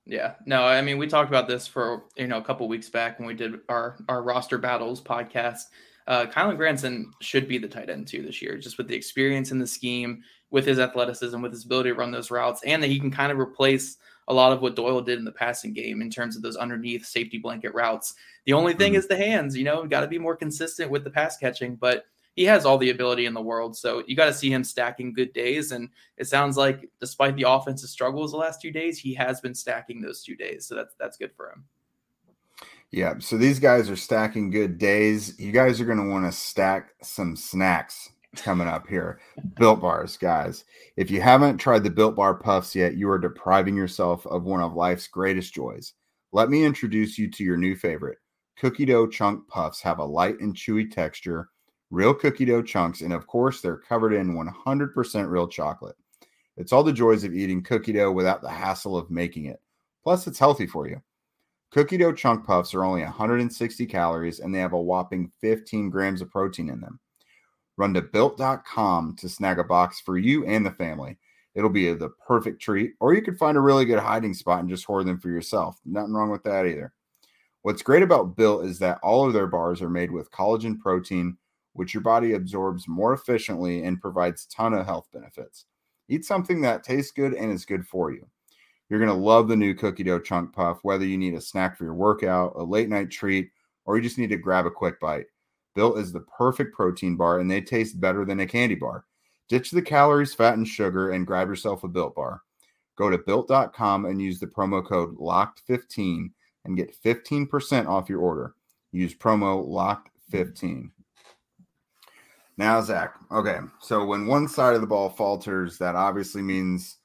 Yeah, 0.05 0.33
no, 0.45 0.63
I 0.63 0.81
mean 0.81 0.97
we 0.97 1.07
talked 1.07 1.29
about 1.29 1.47
this 1.47 1.67
for 1.67 2.03
you 2.17 2.27
know 2.27 2.37
a 2.37 2.43
couple 2.43 2.67
weeks 2.67 2.89
back 2.89 3.19
when 3.19 3.27
we 3.27 3.33
did 3.33 3.59
our 3.69 3.97
our 4.09 4.23
roster 4.23 4.57
battles 4.57 5.01
podcast. 5.01 5.63
Uh, 6.07 6.25
Kylen 6.25 6.57
Granson 6.57 7.11
should 7.21 7.47
be 7.47 7.57
the 7.57 7.67
tight 7.67 7.89
end 7.89 8.07
too 8.07 8.23
this 8.23 8.41
year, 8.41 8.57
just 8.57 8.77
with 8.77 8.87
the 8.87 8.95
experience 8.95 9.51
in 9.51 9.59
the 9.59 9.67
scheme, 9.67 10.23
with 10.49 10.65
his 10.65 10.79
athleticism, 10.79 11.39
with 11.41 11.51
his 11.51 11.65
ability 11.65 11.89
to 11.89 11.95
run 11.95 12.11
those 12.11 12.31
routes, 12.31 12.61
and 12.65 12.81
that 12.81 12.87
he 12.87 12.99
can 12.99 13.11
kind 13.11 13.31
of 13.31 13.37
replace 13.37 13.97
a 14.27 14.33
lot 14.33 14.51
of 14.51 14.61
what 14.61 14.75
Doyle 14.75 15.01
did 15.01 15.19
in 15.19 15.25
the 15.25 15.31
passing 15.31 15.73
game 15.73 16.01
in 16.01 16.09
terms 16.09 16.35
of 16.35 16.41
those 16.41 16.55
underneath 16.55 17.05
safety 17.05 17.37
blanket 17.37 17.73
routes. 17.73 18.15
The 18.45 18.53
only 18.53 18.73
thing 18.73 18.93
mm-hmm. 18.93 18.99
is 18.99 19.07
the 19.07 19.17
hands, 19.17 19.55
you 19.55 19.63
know, 19.63 19.85
got 19.85 20.01
to 20.01 20.07
be 20.07 20.19
more 20.19 20.35
consistent 20.35 20.89
with 20.89 21.03
the 21.03 21.11
pass 21.11 21.37
catching, 21.37 21.75
but 21.75 22.05
he 22.41 22.47
has 22.47 22.65
all 22.65 22.79
the 22.79 22.89
ability 22.89 23.27
in 23.27 23.35
the 23.35 23.41
world. 23.41 23.77
So 23.77 24.01
you 24.07 24.15
got 24.15 24.25
to 24.25 24.33
see 24.33 24.51
him 24.51 24.63
stacking 24.63 25.13
good 25.13 25.31
days. 25.31 25.73
And 25.73 25.89
it 26.17 26.25
sounds 26.25 26.57
like 26.57 26.89
despite 26.99 27.35
the 27.35 27.47
offensive 27.47 27.87
struggles 27.87 28.31
the 28.31 28.37
last 28.37 28.59
two 28.59 28.71
days, 28.71 28.97
he 28.97 29.13
has 29.13 29.39
been 29.39 29.53
stacking 29.53 30.01
those 30.01 30.23
two 30.23 30.35
days. 30.35 30.65
So 30.65 30.73
that's 30.73 30.95
that's 30.99 31.17
good 31.17 31.33
for 31.37 31.51
him. 31.51 31.65
Yeah. 32.89 33.13
So 33.19 33.37
these 33.37 33.59
guys 33.59 33.91
are 33.91 33.95
stacking 33.95 34.49
good 34.49 34.79
days. 34.79 35.39
You 35.39 35.51
guys 35.51 35.79
are 35.79 35.85
going 35.85 35.99
to 35.99 36.09
want 36.09 36.25
to 36.25 36.31
stack 36.31 36.95
some 37.03 37.35
snacks 37.35 38.09
coming 38.35 38.67
up 38.67 38.87
here. 38.87 39.19
Built 39.59 39.79
bars, 39.79 40.17
guys. 40.17 40.65
If 40.97 41.11
you 41.11 41.21
haven't 41.21 41.59
tried 41.59 41.83
the 41.83 41.91
Built 41.91 42.15
Bar 42.15 42.33
Puffs 42.33 42.75
yet, 42.75 42.95
you 42.97 43.07
are 43.11 43.19
depriving 43.19 43.77
yourself 43.77 44.25
of 44.25 44.45
one 44.45 44.61
of 44.61 44.73
life's 44.73 45.05
greatest 45.05 45.53
joys. 45.53 45.93
Let 46.31 46.49
me 46.49 46.65
introduce 46.65 47.19
you 47.19 47.29
to 47.29 47.43
your 47.43 47.57
new 47.57 47.75
favorite. 47.75 48.17
Cookie 48.57 48.85
dough 48.85 49.05
chunk 49.05 49.47
puffs 49.47 49.79
have 49.81 49.99
a 49.99 50.03
light 50.03 50.39
and 50.39 50.55
chewy 50.55 50.89
texture 50.89 51.49
real 51.91 52.13
cookie 52.13 52.45
dough 52.45 52.63
chunks, 52.63 53.01
and 53.01 53.13
of 53.13 53.27
course, 53.27 53.61
they're 53.61 53.77
covered 53.77 54.13
in 54.13 54.33
100% 54.33 55.29
real 55.29 55.47
chocolate. 55.47 55.95
It's 56.57 56.73
all 56.73 56.83
the 56.83 56.93
joys 56.93 57.23
of 57.23 57.35
eating 57.35 57.61
cookie 57.61 57.93
dough 57.93 58.11
without 58.11 58.41
the 58.41 58.49
hassle 58.49 58.97
of 58.97 59.11
making 59.11 59.45
it. 59.45 59.61
Plus, 60.03 60.25
it's 60.27 60.39
healthy 60.39 60.65
for 60.65 60.87
you. 60.87 61.01
Cookie 61.71 61.97
dough 61.97 62.11
chunk 62.11 62.45
puffs 62.45 62.73
are 62.73 62.83
only 62.83 63.01
160 63.01 63.85
calories 63.85 64.39
and 64.41 64.53
they 64.53 64.59
have 64.59 64.73
a 64.73 64.81
whopping 64.81 65.31
15 65.39 65.89
grams 65.89 66.21
of 66.21 66.29
protein 66.29 66.69
in 66.69 66.81
them. 66.81 66.99
Run 67.77 67.93
to 67.93 68.01
built.com 68.01 69.15
to 69.15 69.29
snag 69.29 69.57
a 69.57 69.63
box 69.63 70.01
for 70.01 70.17
you 70.17 70.45
and 70.45 70.65
the 70.65 70.71
family. 70.71 71.17
It'll 71.55 71.69
be 71.69 71.93
the 71.93 72.09
perfect 72.27 72.61
treat, 72.61 72.93
or 72.99 73.13
you 73.13 73.21
could 73.21 73.37
find 73.37 73.57
a 73.57 73.61
really 73.61 73.85
good 73.85 73.99
hiding 73.99 74.33
spot 74.33 74.59
and 74.59 74.69
just 74.69 74.85
hoard 74.85 75.05
them 75.05 75.19
for 75.19 75.29
yourself. 75.29 75.79
Nothing 75.85 76.13
wrong 76.13 76.29
with 76.29 76.43
that 76.43 76.65
either. 76.65 76.93
What's 77.61 77.81
great 77.81 78.03
about 78.03 78.35
Built 78.35 78.65
is 78.65 78.79
that 78.79 78.99
all 79.03 79.25
of 79.25 79.33
their 79.33 79.47
bars 79.47 79.81
are 79.81 79.89
made 79.89 80.11
with 80.11 80.31
collagen 80.31 80.79
protein 80.79 81.37
which 81.73 81.93
your 81.93 82.01
body 82.01 82.33
absorbs 82.33 82.87
more 82.87 83.13
efficiently 83.13 83.83
and 83.83 84.01
provides 84.01 84.45
ton 84.45 84.73
of 84.73 84.85
health 84.85 85.07
benefits. 85.13 85.65
Eat 86.09 86.25
something 86.25 86.61
that 86.61 86.83
tastes 86.83 87.11
good 87.11 87.33
and 87.33 87.51
is 87.51 87.65
good 87.65 87.87
for 87.87 88.11
you. 88.11 88.27
You're 88.89 88.99
going 88.99 89.09
to 89.09 89.15
love 89.25 89.47
the 89.47 89.55
new 89.55 89.73
cookie 89.73 90.03
dough 90.03 90.19
chunk 90.19 90.53
puff, 90.53 90.79
whether 90.83 91.05
you 91.05 91.17
need 91.17 91.33
a 91.33 91.41
snack 91.41 91.77
for 91.77 91.85
your 91.85 91.93
workout, 91.93 92.53
a 92.57 92.63
late 92.63 92.89
night 92.89 93.09
treat, 93.09 93.49
or 93.85 93.95
you 93.95 94.03
just 94.03 94.17
need 94.17 94.31
to 94.31 94.37
grab 94.37 94.65
a 94.65 94.71
quick 94.71 94.99
bite. 94.99 95.27
Built 95.75 95.97
is 95.97 96.11
the 96.11 96.19
perfect 96.37 96.75
protein 96.75 97.15
bar 97.15 97.39
and 97.39 97.49
they 97.49 97.61
taste 97.61 98.01
better 98.01 98.25
than 98.25 98.41
a 98.41 98.45
candy 98.45 98.75
bar. 98.75 99.05
Ditch 99.47 99.71
the 99.71 99.81
calories, 99.81 100.33
fat, 100.33 100.55
and 100.55 100.67
sugar 100.67 101.11
and 101.11 101.25
grab 101.25 101.47
yourself 101.47 101.83
a 101.83 101.87
built 101.87 102.15
bar. 102.15 102.41
Go 102.97 103.09
to 103.09 103.17
built.com 103.17 104.05
and 104.05 104.21
use 104.21 104.39
the 104.39 104.47
promo 104.47 104.85
code 104.85 105.15
LOCKED15 105.17 106.31
and 106.65 106.77
get 106.77 106.95
15% 107.01 107.87
off 107.87 108.09
your 108.09 108.19
order. 108.19 108.55
Use 108.91 109.15
promo 109.15 109.65
LOCKED15. 109.67 110.91
Now, 112.61 112.79
Zach. 112.79 113.15
Okay. 113.31 113.57
So 113.79 114.05
when 114.05 114.27
one 114.27 114.47
side 114.47 114.75
of 114.75 114.81
the 114.81 114.87
ball 114.87 115.09
falters, 115.09 115.79
that 115.79 115.95
obviously 115.95 116.43
means 116.43 116.97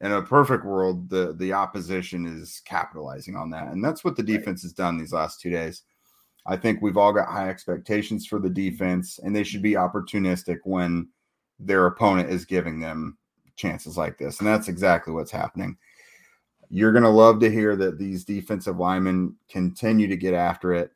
in 0.00 0.10
a 0.10 0.22
perfect 0.22 0.64
world, 0.64 1.10
the 1.10 1.34
the 1.34 1.52
opposition 1.52 2.24
is 2.24 2.62
capitalizing 2.64 3.36
on 3.36 3.50
that. 3.50 3.68
And 3.68 3.84
that's 3.84 4.04
what 4.04 4.16
the 4.16 4.22
defense 4.22 4.62
has 4.62 4.72
done 4.72 4.96
these 4.96 5.12
last 5.12 5.38
two 5.38 5.50
days. 5.50 5.82
I 6.46 6.56
think 6.56 6.80
we've 6.80 6.96
all 6.96 7.12
got 7.12 7.28
high 7.28 7.50
expectations 7.50 8.26
for 8.26 8.38
the 8.38 8.48
defense, 8.48 9.20
and 9.22 9.36
they 9.36 9.42
should 9.44 9.60
be 9.60 9.74
opportunistic 9.74 10.60
when 10.64 11.10
their 11.58 11.84
opponent 11.88 12.30
is 12.30 12.46
giving 12.46 12.80
them 12.80 13.18
chances 13.54 13.98
like 13.98 14.16
this. 14.16 14.38
And 14.38 14.48
that's 14.48 14.68
exactly 14.68 15.12
what's 15.12 15.30
happening. 15.30 15.76
You're 16.70 16.92
going 16.92 17.04
to 17.04 17.10
love 17.10 17.38
to 17.40 17.50
hear 17.50 17.76
that 17.76 17.98
these 17.98 18.24
defensive 18.24 18.78
linemen 18.78 19.36
continue 19.50 20.08
to 20.08 20.16
get 20.16 20.32
after 20.32 20.72
it. 20.72 20.90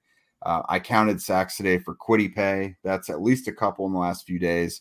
Uh, 0.46 0.62
I 0.68 0.78
counted 0.78 1.20
sacks 1.20 1.56
today 1.56 1.76
for 1.76 1.96
Kwity 1.96 2.32
Paye. 2.32 2.76
That's 2.84 3.10
at 3.10 3.20
least 3.20 3.48
a 3.48 3.52
couple 3.52 3.84
in 3.86 3.92
the 3.92 3.98
last 3.98 4.26
few 4.26 4.38
days. 4.38 4.80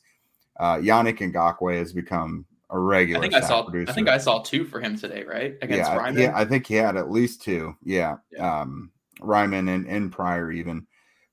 Uh, 0.60 0.76
Yannick 0.76 1.18
Ngakoue 1.18 1.80
has 1.80 1.92
become 1.92 2.46
a 2.70 2.78
regular. 2.78 3.20
I 3.20 3.22
think 3.24 3.34
I 3.34 3.40
saw. 3.40 3.64
Producer. 3.64 3.92
I 3.92 3.96
think 3.96 4.08
I 4.08 4.20
saw 4.20 4.44
two 4.44 4.64
for 4.64 4.80
him 4.80 4.96
today, 4.96 5.24
right? 5.24 5.56
Against 5.64 5.92
yeah, 5.92 5.98
Raimann. 5.98 6.20
Yeah, 6.20 6.34
I 6.36 6.46
think 6.46 6.68
he 6.68 6.76
had 6.76 6.96
at 6.96 7.10
least 7.10 7.42
two. 7.42 7.76
Yeah, 7.84 8.18
yeah. 8.32 8.62
Um, 8.62 8.92
Raimann 9.22 9.74
and, 9.74 9.88
and 9.88 10.12
Pryor 10.12 10.52
even. 10.52 10.86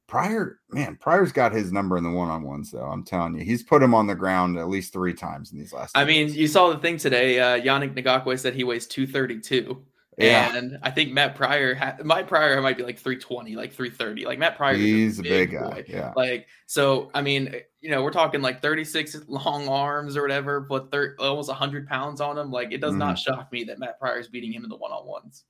Pryor, 0.07 0.61
man, 0.71 0.97
Pryor's 0.97 1.33
got 1.33 1.53
his 1.53 1.71
number 1.71 1.99
in 1.99 2.05
the 2.05 2.11
one 2.11 2.31
on 2.31 2.43
ones, 2.43 2.71
though. 2.71 2.87
I'm 2.87 3.05
telling 3.05 3.35
you, 3.35 3.45
he's 3.45 3.63
put 3.63 3.83
him 3.83 3.95
on 3.95 4.07
the 4.07 4.15
ground 4.15 4.59
at 4.59 4.69
least 4.69 4.95
three 4.95 5.15
times 5.15 5.53
in 5.53 5.59
these 5.59 5.75
last. 5.75 5.95
I 5.95 6.07
mean, 6.07 6.33
you 6.33 6.47
saw 6.47 6.71
the 6.71 6.79
thing 6.79 6.97
today. 6.97 7.39
Uh, 7.39 7.61
Yannick 7.61 7.95
Ngakoue 7.95 8.39
said 8.39 8.55
he 8.55 8.65
weighs 8.65 8.87
232. 8.87 9.83
Yeah. 10.23 10.57
And 10.57 10.79
I 10.83 10.91
think 10.91 11.13
Matt 11.13 11.35
Pryor, 11.35 11.97
my 12.05 12.23
Pryor 12.23 12.61
might 12.61 12.77
be 12.77 12.83
like 12.83 12.99
320, 12.99 13.57
like 13.57 13.73
330. 13.73 14.25
Like 14.27 14.39
Matt 14.39 14.57
Pryor, 14.57 14.75
he's 14.75 15.19
a 15.19 15.23
big, 15.23 15.51
big 15.51 15.61
guy. 15.61 15.85
Yeah. 15.87 16.13
Like, 16.17 16.47
so, 16.67 17.11
I 17.15 17.23
mean, 17.23 17.55
you 17.81 17.91
know, 17.91 18.03
we're 18.03 18.13
talking 18.13 18.43
like 18.43 18.63
36 18.63 19.23
long 19.29 19.69
arms 19.69 20.17
or 20.17 20.23
whatever, 20.23 20.61
but 20.61 20.91
thir- 20.91 21.17
almost 21.19 21.49
100 21.49 21.89
pounds 21.89 22.21
on 22.21 22.39
him. 22.39 22.51
Like, 22.51 22.73
it 22.73 22.81
does 22.81 22.95
mm. 22.95 22.99
not 22.99 23.17
mm-hmm. 23.17 23.35
shock 23.35 23.53
me 23.53 23.65
that 23.65 23.79
Matt 23.79 23.99
Pryor 23.99 24.19
is 24.19 24.29
beating 24.29 24.53
him 24.53 24.65
in 24.65 24.71
the 24.71 24.77
one 24.77 24.93
on 24.93 25.07
ones. 25.07 25.45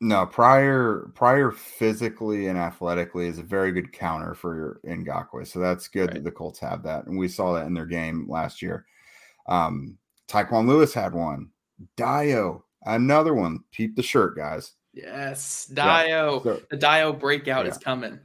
No, 0.00 0.26
Pryor, 0.26 1.10
Pryor 1.14 1.50
physically 1.50 2.46
and 2.46 2.56
athletically 2.56 3.26
is 3.26 3.38
a 3.38 3.42
very 3.42 3.72
good 3.72 3.92
counter 3.92 4.32
for 4.34 4.80
Ngakoue. 4.86 5.46
So 5.46 5.58
that's 5.58 5.88
good 5.88 6.08
right. 6.08 6.14
that 6.14 6.24
the 6.24 6.30
Colts 6.30 6.60
have 6.60 6.84
that. 6.84 7.06
And 7.06 7.18
we 7.18 7.26
saw 7.26 7.54
that 7.54 7.66
in 7.66 7.74
their 7.74 7.86
game 7.86 8.26
last 8.28 8.62
year. 8.62 8.86
Um, 9.48 9.98
Tyquan 10.28 10.68
Lewis 10.68 10.94
had 10.94 11.14
one. 11.14 11.50
Dio 11.96 12.64
Another 12.84 13.34
one. 13.34 13.60
Keep 13.72 13.96
the 13.96 14.02
shirt, 14.02 14.36
guys. 14.36 14.72
Yes, 14.92 15.66
Dio. 15.66 15.84
Yeah. 15.84 16.40
So, 16.42 16.62
the 16.70 16.76
Dio 16.76 17.12
breakout 17.12 17.66
yeah. 17.66 17.72
is 17.72 17.78
coming. 17.78 18.18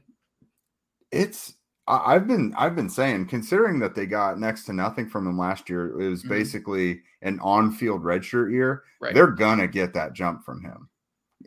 It's 1.11 1.53
I've 1.87 2.27
been 2.27 2.53
I've 2.57 2.75
been 2.75 2.89
saying, 2.89 3.27
considering 3.27 3.79
that 3.79 3.93
they 3.93 4.05
got 4.05 4.39
next 4.39 4.65
to 4.65 4.73
nothing 4.73 5.09
from 5.09 5.27
him 5.27 5.37
last 5.37 5.69
year, 5.69 5.99
it 5.99 6.09
was 6.09 6.21
mm-hmm. 6.21 6.29
basically 6.29 7.01
an 7.21 7.39
on-field 7.41 8.03
redshirt 8.03 8.51
year. 8.51 8.83
Right. 9.01 9.13
They're 9.13 9.27
gonna 9.27 9.67
get 9.67 9.93
that 9.93 10.13
jump 10.13 10.45
from 10.45 10.63
him. 10.63 10.89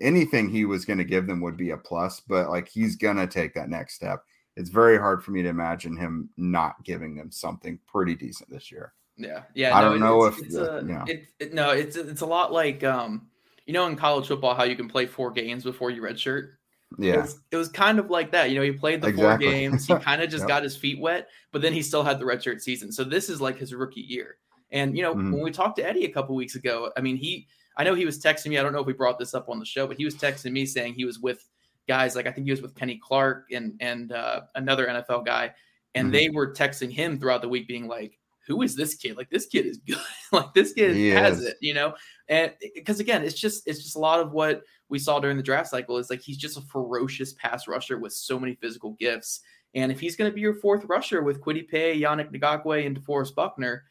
Anything 0.00 0.50
he 0.50 0.66
was 0.66 0.84
gonna 0.84 1.04
give 1.04 1.26
them 1.26 1.40
would 1.40 1.56
be 1.56 1.70
a 1.70 1.76
plus, 1.76 2.20
but 2.20 2.50
like 2.50 2.68
he's 2.68 2.96
gonna 2.96 3.26
take 3.26 3.54
that 3.54 3.70
next 3.70 3.94
step. 3.94 4.22
It's 4.56 4.70
very 4.70 4.98
hard 4.98 5.24
for 5.24 5.30
me 5.30 5.42
to 5.42 5.48
imagine 5.48 5.96
him 5.96 6.30
not 6.36 6.84
giving 6.84 7.16
them 7.16 7.30
something 7.30 7.78
pretty 7.86 8.14
decent 8.14 8.50
this 8.50 8.70
year. 8.70 8.92
Yeah, 9.16 9.42
yeah. 9.54 9.76
I 9.76 9.82
no, 9.82 9.90
don't 9.90 10.00
know 10.00 10.24
if 10.24 10.38
it's 10.38 10.54
a, 10.54 10.84
yeah. 10.86 11.04
it, 11.06 11.24
it, 11.38 11.54
no, 11.54 11.70
it's 11.70 11.96
it's 11.96 12.20
a 12.20 12.26
lot 12.26 12.52
like 12.52 12.84
um, 12.84 13.28
you 13.66 13.72
know, 13.72 13.86
in 13.86 13.96
college 13.96 14.28
football, 14.28 14.54
how 14.54 14.64
you 14.64 14.76
can 14.76 14.88
play 14.88 15.06
four 15.06 15.30
games 15.30 15.64
before 15.64 15.90
you 15.90 16.02
redshirt. 16.02 16.50
Yeah, 16.98 17.14
it 17.14 17.20
was, 17.22 17.40
it 17.52 17.56
was, 17.56 17.68
kind 17.68 17.98
of 17.98 18.10
like 18.10 18.30
that. 18.32 18.50
You 18.50 18.56
know, 18.56 18.62
he 18.62 18.72
played 18.72 19.00
the 19.00 19.08
exactly. 19.08 19.46
four 19.46 19.52
games. 19.52 19.86
He 19.86 19.94
kind 19.94 20.22
of 20.22 20.30
just 20.30 20.42
yep. 20.42 20.48
got 20.48 20.62
his 20.62 20.76
feet 20.76 21.00
wet, 21.00 21.28
but 21.50 21.62
then 21.62 21.72
he 21.72 21.82
still 21.82 22.02
had 22.02 22.18
the 22.18 22.24
redshirt 22.24 22.60
season. 22.60 22.92
So 22.92 23.04
this 23.04 23.28
is 23.28 23.40
like 23.40 23.58
his 23.58 23.74
rookie 23.74 24.02
year. 24.02 24.36
And 24.70 24.96
you 24.96 25.02
know, 25.02 25.14
mm-hmm. 25.14 25.32
when 25.32 25.42
we 25.42 25.50
talked 25.50 25.76
to 25.76 25.86
Eddie 25.86 26.04
a 26.04 26.12
couple 26.12 26.34
weeks 26.34 26.54
ago, 26.54 26.92
I 26.96 27.00
mean, 27.00 27.16
he, 27.16 27.48
I 27.76 27.84
know 27.84 27.94
he 27.94 28.04
was 28.04 28.20
texting 28.22 28.48
me. 28.48 28.58
I 28.58 28.62
don't 28.62 28.72
know 28.72 28.80
if 28.80 28.86
we 28.86 28.92
brought 28.92 29.18
this 29.18 29.34
up 29.34 29.48
on 29.48 29.58
the 29.58 29.64
show, 29.64 29.86
but 29.86 29.96
he 29.96 30.04
was 30.04 30.14
texting 30.14 30.52
me 30.52 30.66
saying 30.66 30.94
he 30.94 31.04
was 31.04 31.18
with 31.18 31.48
guys 31.88 32.16
like 32.16 32.26
I 32.26 32.32
think 32.32 32.46
he 32.46 32.50
was 32.50 32.62
with 32.62 32.74
Kenny 32.74 33.00
Clark 33.02 33.46
and 33.52 33.74
and 33.80 34.12
uh, 34.12 34.42
another 34.54 34.86
NFL 34.86 35.24
guy, 35.24 35.52
and 35.94 36.06
mm-hmm. 36.06 36.12
they 36.12 36.28
were 36.28 36.52
texting 36.52 36.90
him 36.90 37.18
throughout 37.18 37.42
the 37.42 37.48
week, 37.48 37.66
being 37.66 37.88
like, 37.88 38.18
who 38.46 38.62
is 38.62 38.76
this 38.76 38.94
kid? 38.94 39.16
Like 39.16 39.30
this 39.30 39.46
kid 39.46 39.66
is 39.66 39.78
good. 39.78 39.98
like 40.32 40.54
this 40.54 40.72
kid 40.72 40.96
has 41.16 41.42
it, 41.42 41.56
you 41.60 41.74
know? 41.74 41.94
And 42.28 42.52
because 42.74 43.00
again, 43.00 43.22
it's 43.22 43.38
just 43.38 43.66
it's 43.66 43.82
just 43.82 43.96
a 43.96 44.00
lot 44.00 44.20
of 44.20 44.32
what 44.32 44.62
we 44.88 44.98
saw 44.98 45.18
during 45.18 45.36
the 45.36 45.42
draft 45.42 45.70
cycle 45.70 45.98
is 45.98 46.10
like 46.10 46.20
he's 46.20 46.38
just 46.38 46.56
a 46.56 46.62
ferocious 46.62 47.32
pass 47.34 47.66
rusher 47.66 47.98
with 47.98 48.12
so 48.12 48.38
many 48.38 48.54
physical 48.54 48.92
gifts. 48.98 49.40
And 49.74 49.92
if 49.92 50.00
he's 50.00 50.16
going 50.16 50.30
to 50.30 50.34
be 50.34 50.40
your 50.40 50.54
fourth 50.54 50.84
rusher 50.84 51.22
with 51.22 51.40
Kwity 51.40 51.68
Paye, 51.68 52.00
Yannick 52.00 52.32
Ngakoue, 52.32 52.86
and 52.86 52.98
DeForest 52.98 53.34
Buckner, 53.34 53.84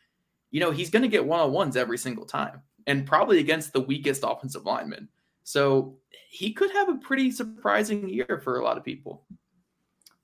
you 0.52 0.60
know, 0.60 0.72
he's 0.72 0.90
going 0.90 1.04
to 1.04 1.10
get 1.10 1.26
one-on-ones 1.26 1.76
every 1.76 1.98
single 1.98 2.26
time 2.26 2.62
and 2.88 3.06
probably 3.06 3.40
against 3.40 3.74
the 3.74 3.82
weakest 3.82 4.24
offensive 4.26 4.66
lineman. 4.66 5.10
So 5.44 5.98
he 6.30 6.54
could 6.54 6.72
have 6.72 6.90
a 6.90 6.96
pretty 6.96 7.30
surprising 7.30 8.10
year 8.10 8.42
for 8.44 8.58
a 8.58 8.64
lot 8.64 8.78
of 8.78 8.84
people. 8.84 9.26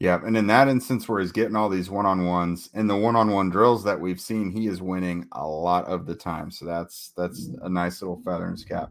Yeah, 0.01 0.19
and 0.25 0.35
in 0.35 0.47
that 0.47 0.67
instance 0.67 1.07
where 1.07 1.21
he's 1.21 1.31
getting 1.31 1.55
all 1.55 1.69
these 1.69 1.91
one-on-ones 1.91 2.71
in 2.73 2.87
the 2.87 2.97
one-on-one 2.97 3.51
drills 3.51 3.83
that 3.83 3.99
we've 3.99 4.19
seen, 4.19 4.49
he 4.49 4.65
is 4.65 4.81
winning 4.81 5.27
a 5.33 5.45
lot 5.45 5.85
of 5.85 6.07
the 6.07 6.15
time. 6.15 6.49
So 6.49 6.65
that's 6.65 7.11
that's 7.15 7.51
a 7.61 7.69
nice 7.69 8.01
little 8.01 8.19
feather 8.25 8.45
in 8.45 8.53
his 8.53 8.65
cap. 8.65 8.89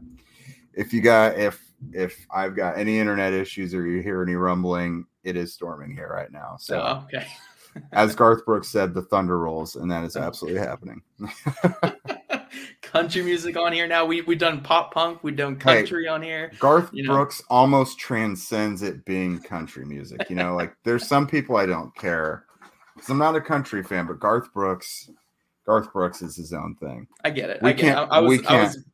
If 0.73 0.93
you 0.93 1.01
got 1.01 1.37
if 1.37 1.61
if 1.91 2.25
I've 2.33 2.55
got 2.55 2.77
any 2.77 2.97
internet 2.97 3.33
issues 3.33 3.73
or 3.73 3.85
you 3.85 4.01
hear 4.01 4.23
any 4.23 4.35
rumbling, 4.35 5.05
it 5.25 5.35
is 5.35 5.53
storming 5.53 5.91
here 5.91 6.07
right 6.07 6.31
now. 6.31 6.55
So 6.57 6.79
oh, 6.81 7.03
okay. 7.13 7.27
as 7.91 8.15
Garth 8.15 8.45
Brooks 8.45 8.69
said, 8.69 8.93
the 8.93 9.01
thunder 9.01 9.37
rolls, 9.37 9.75
and 9.75 9.91
that 9.91 10.05
is 10.05 10.15
oh. 10.15 10.21
absolutely 10.21 10.61
happening. 10.61 11.01
country 12.91 13.23
music 13.23 13.57
on 13.57 13.73
here 13.73 13.87
now. 13.87 14.05
We 14.05 14.21
we 14.21 14.35
done 14.35 14.61
pop 14.61 14.93
punk, 14.93 15.23
we 15.23 15.31
done 15.31 15.55
country 15.57 16.03
hey, 16.03 16.09
on 16.09 16.21
here. 16.21 16.51
Garth 16.59 16.89
you 16.93 17.03
know? 17.03 17.13
Brooks 17.13 17.41
almost 17.49 17.99
transcends 17.99 18.81
it 18.81 19.05
being 19.05 19.39
country 19.39 19.85
music. 19.85 20.29
You 20.29 20.35
know, 20.35 20.55
like 20.55 20.75
there's 20.83 21.07
some 21.07 21.27
people 21.27 21.57
I 21.57 21.65
don't 21.65 21.95
care. 21.95 22.45
Because 22.95 23.09
I'm 23.09 23.17
not 23.17 23.35
a 23.35 23.41
country 23.41 23.83
fan, 23.83 24.05
but 24.05 24.19
Garth 24.19 24.53
Brooks, 24.53 25.09
Garth 25.65 25.91
Brooks 25.93 26.21
is 26.21 26.35
his 26.35 26.53
own 26.53 26.75
thing. 26.75 27.07
I 27.23 27.29
get 27.29 27.49
it. 27.49 27.61
We 27.61 27.69
I 27.69 27.73
get 27.73 27.81
can't, 27.81 27.99
it. 27.99 28.13
I, 28.13 28.17
I 28.17 28.19
was, 28.19 28.29
we 28.29 28.37
can't. 28.39 28.51
I 28.51 28.63
was 28.63 28.85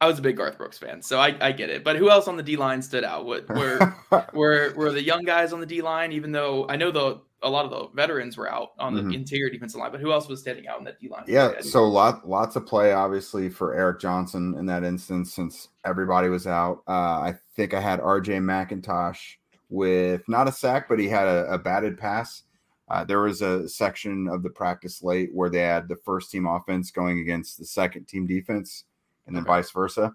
I 0.00 0.06
was 0.06 0.18
a 0.18 0.22
big 0.22 0.36
Garth 0.36 0.58
Brooks 0.58 0.78
fan, 0.78 1.02
so 1.02 1.18
I, 1.18 1.36
I 1.40 1.52
get 1.52 1.70
it. 1.70 1.82
But 1.82 1.96
who 1.96 2.10
else 2.10 2.28
on 2.28 2.36
the 2.36 2.42
D 2.42 2.56
line 2.56 2.82
stood 2.82 3.04
out? 3.04 3.26
What 3.26 3.48
were 3.48 3.96
were 4.32 4.72
were 4.76 4.92
the 4.92 5.02
young 5.02 5.24
guys 5.24 5.52
on 5.52 5.60
the 5.60 5.66
D 5.66 5.82
line? 5.82 6.12
Even 6.12 6.30
though 6.30 6.66
I 6.68 6.76
know 6.76 6.90
the 6.90 7.20
a 7.42 7.48
lot 7.48 7.64
of 7.64 7.70
the 7.70 7.88
veterans 7.94 8.36
were 8.36 8.50
out 8.50 8.70
on 8.78 8.94
the 8.94 9.00
mm-hmm. 9.00 9.12
interior 9.12 9.50
defensive 9.50 9.80
line, 9.80 9.92
but 9.92 10.00
who 10.00 10.12
else 10.12 10.28
was 10.28 10.40
standing 10.40 10.66
out 10.66 10.78
in 10.78 10.84
that 10.84 10.98
D 10.98 11.08
line? 11.08 11.24
Yeah, 11.26 11.60
so 11.60 11.84
lot 11.84 12.28
lots 12.28 12.56
of 12.56 12.66
play 12.66 12.92
obviously 12.92 13.48
for 13.48 13.74
Eric 13.74 14.00
Johnson 14.00 14.54
in 14.58 14.66
that 14.66 14.84
instance 14.84 15.32
since 15.34 15.68
everybody 15.84 16.28
was 16.28 16.46
out. 16.46 16.82
Uh, 16.88 17.20
I 17.20 17.38
think 17.54 17.74
I 17.74 17.80
had 17.80 18.00
R.J. 18.00 18.38
McIntosh 18.38 19.36
with 19.68 20.22
not 20.28 20.48
a 20.48 20.52
sack, 20.52 20.88
but 20.88 20.98
he 20.98 21.08
had 21.08 21.28
a, 21.28 21.52
a 21.52 21.58
batted 21.58 21.98
pass. 21.98 22.42
Uh, 22.88 23.04
there 23.04 23.20
was 23.20 23.42
a 23.42 23.68
section 23.68 24.28
of 24.28 24.42
the 24.42 24.50
practice 24.50 25.02
late 25.02 25.30
where 25.34 25.50
they 25.50 25.60
had 25.60 25.88
the 25.88 25.96
first 25.96 26.30
team 26.30 26.46
offense 26.46 26.90
going 26.90 27.18
against 27.18 27.58
the 27.58 27.64
second 27.64 28.08
team 28.08 28.26
defense 28.26 28.84
and 29.26 29.36
then 29.36 29.42
okay. 29.42 29.48
vice 29.48 29.70
versa. 29.70 30.12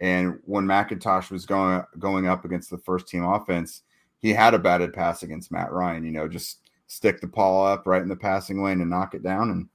And 0.00 0.38
when 0.44 0.64
McIntosh 0.64 1.30
was 1.30 1.46
going 1.46 1.82
going 1.98 2.26
up 2.26 2.44
against 2.44 2.70
the 2.70 2.78
first 2.78 3.06
team 3.06 3.24
offense, 3.24 3.82
he 4.20 4.32
had 4.32 4.54
a 4.54 4.58
batted 4.58 4.92
pass 4.92 5.22
against 5.22 5.52
Matt 5.52 5.72
Ryan. 5.72 6.04
You 6.04 6.12
know, 6.12 6.28
just 6.28 6.60
stick 6.86 7.20
the 7.20 7.28
paw 7.28 7.66
up 7.66 7.86
right 7.86 8.02
in 8.02 8.08
the 8.08 8.16
passing 8.16 8.62
lane 8.62 8.80
and 8.80 8.90
knock 8.90 9.14
it 9.14 9.22
down. 9.22 9.50
And 9.50 9.68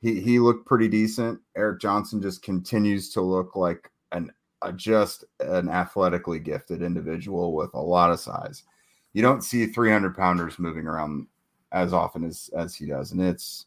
he 0.00 0.20
he 0.20 0.38
looked 0.38 0.66
pretty 0.66 0.88
decent. 0.88 1.40
Eric 1.56 1.80
Johnson 1.80 2.20
just 2.20 2.42
continues 2.42 3.10
to 3.10 3.20
look 3.20 3.56
like 3.56 3.90
an 4.12 4.30
a, 4.62 4.72
just 4.72 5.24
an 5.40 5.68
athletically 5.68 6.38
gifted 6.38 6.82
individual 6.82 7.54
with 7.54 7.72
a 7.74 7.80
lot 7.80 8.10
of 8.10 8.20
size. 8.20 8.64
You 9.12 9.22
don't 9.22 9.42
see 9.42 9.66
300 9.66 10.16
pounders 10.16 10.58
moving 10.58 10.86
around 10.86 11.26
as 11.72 11.92
often 11.92 12.24
as 12.24 12.50
as 12.56 12.74
he 12.74 12.86
does, 12.86 13.12
and 13.12 13.20
it's 13.20 13.66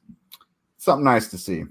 something 0.78 1.04
nice 1.06 1.28
to 1.30 1.38
see. 1.38 1.66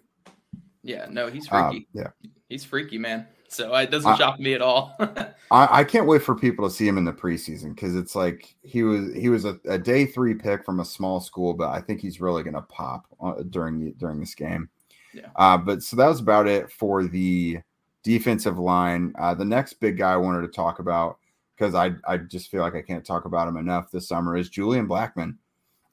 Yeah, 0.82 1.06
no, 1.10 1.28
he's 1.30 1.46
freaky. 1.46 1.76
Um, 1.76 1.86
yeah, 1.94 2.08
he's 2.48 2.64
freaky, 2.64 2.98
man. 2.98 3.26
So 3.54 3.74
it 3.76 3.90
doesn't 3.90 4.16
shock 4.16 4.40
me 4.40 4.52
at 4.54 4.62
all. 4.62 4.96
I, 5.50 5.80
I, 5.80 5.84
can't 5.84 6.06
wait 6.06 6.22
for 6.22 6.34
people 6.34 6.68
to 6.68 6.74
see 6.74 6.88
him 6.88 6.98
in 6.98 7.04
the 7.04 7.12
preseason 7.12 7.74
because 7.74 7.94
it's 7.94 8.16
like 8.16 8.56
he 8.62 8.82
was 8.82 9.14
he 9.14 9.28
was 9.28 9.44
a, 9.44 9.58
a, 9.66 9.78
day 9.78 10.06
three 10.06 10.34
pick 10.34 10.64
from 10.64 10.80
a 10.80 10.84
small 10.84 11.20
school, 11.20 11.54
but 11.54 11.68
I 11.68 11.80
think 11.80 12.00
he's 12.00 12.20
really 12.20 12.42
going 12.42 12.54
to 12.54 12.62
pop 12.62 13.06
uh, 13.20 13.42
during 13.50 13.78
the, 13.78 13.92
during 13.92 14.18
this 14.18 14.34
game. 14.34 14.68
Yeah. 15.12 15.28
Uh, 15.36 15.56
but 15.56 15.82
so 15.82 15.94
that 15.96 16.08
was 16.08 16.18
about 16.18 16.48
it 16.48 16.72
for 16.72 17.04
the 17.04 17.60
defensive 18.02 18.58
line. 18.58 19.14
Uh, 19.16 19.34
the 19.34 19.44
next 19.44 19.74
big 19.74 19.98
guy 19.98 20.12
I 20.12 20.16
wanted 20.16 20.42
to 20.42 20.48
talk 20.48 20.80
about 20.80 21.18
because 21.56 21.76
I 21.76 21.92
I 22.08 22.16
just 22.16 22.50
feel 22.50 22.62
like 22.62 22.74
I 22.74 22.82
can't 22.82 23.06
talk 23.06 23.24
about 23.24 23.46
him 23.46 23.56
enough 23.56 23.92
this 23.92 24.08
summer 24.08 24.36
is 24.36 24.48
Julian 24.48 24.88
Blackmon. 24.88 25.36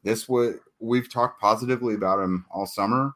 This 0.04 0.28
was 0.28 0.56
we've 0.80 1.12
talked 1.12 1.40
positively 1.40 1.94
about 1.94 2.20
him 2.20 2.46
all 2.50 2.66
summer, 2.66 3.14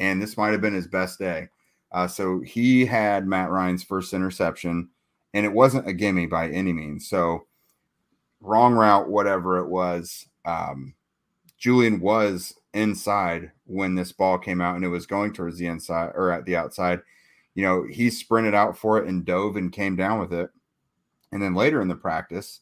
and 0.00 0.20
this 0.20 0.36
might 0.36 0.50
have 0.50 0.60
been 0.60 0.74
his 0.74 0.88
best 0.88 1.20
day. 1.20 1.48
Uh, 1.94 2.08
so 2.08 2.40
he 2.40 2.84
had 2.84 3.24
Matt 3.24 3.50
Ryan's 3.50 3.84
first 3.84 4.12
interception, 4.12 4.88
and 5.32 5.46
it 5.46 5.52
wasn't 5.52 5.86
a 5.86 5.92
gimme 5.92 6.26
by 6.26 6.48
any 6.48 6.72
means. 6.72 7.08
So 7.08 7.46
wrong 8.40 8.74
route, 8.74 9.08
whatever 9.08 9.58
it 9.58 9.68
was. 9.68 10.26
Um, 10.44 10.94
Julian 11.56 12.00
was 12.00 12.54
inside 12.74 13.52
when 13.66 13.94
this 13.94 14.10
ball 14.10 14.38
came 14.38 14.60
out, 14.60 14.74
and 14.74 14.84
it 14.84 14.88
was 14.88 15.06
going 15.06 15.32
towards 15.32 15.56
the 15.56 15.68
inside 15.68 16.10
or 16.16 16.32
at 16.32 16.44
the 16.46 16.56
outside. 16.56 17.00
You 17.54 17.62
know, 17.62 17.86
he 17.88 18.10
sprinted 18.10 18.56
out 18.56 18.76
for 18.76 18.98
it 18.98 19.08
and 19.08 19.24
dove 19.24 19.54
and 19.54 19.72
came 19.72 19.94
down 19.94 20.18
with 20.18 20.32
it. 20.32 20.50
And 21.30 21.40
then 21.40 21.54
later 21.54 21.80
in 21.80 21.86
the 21.86 21.94
practice, 21.94 22.60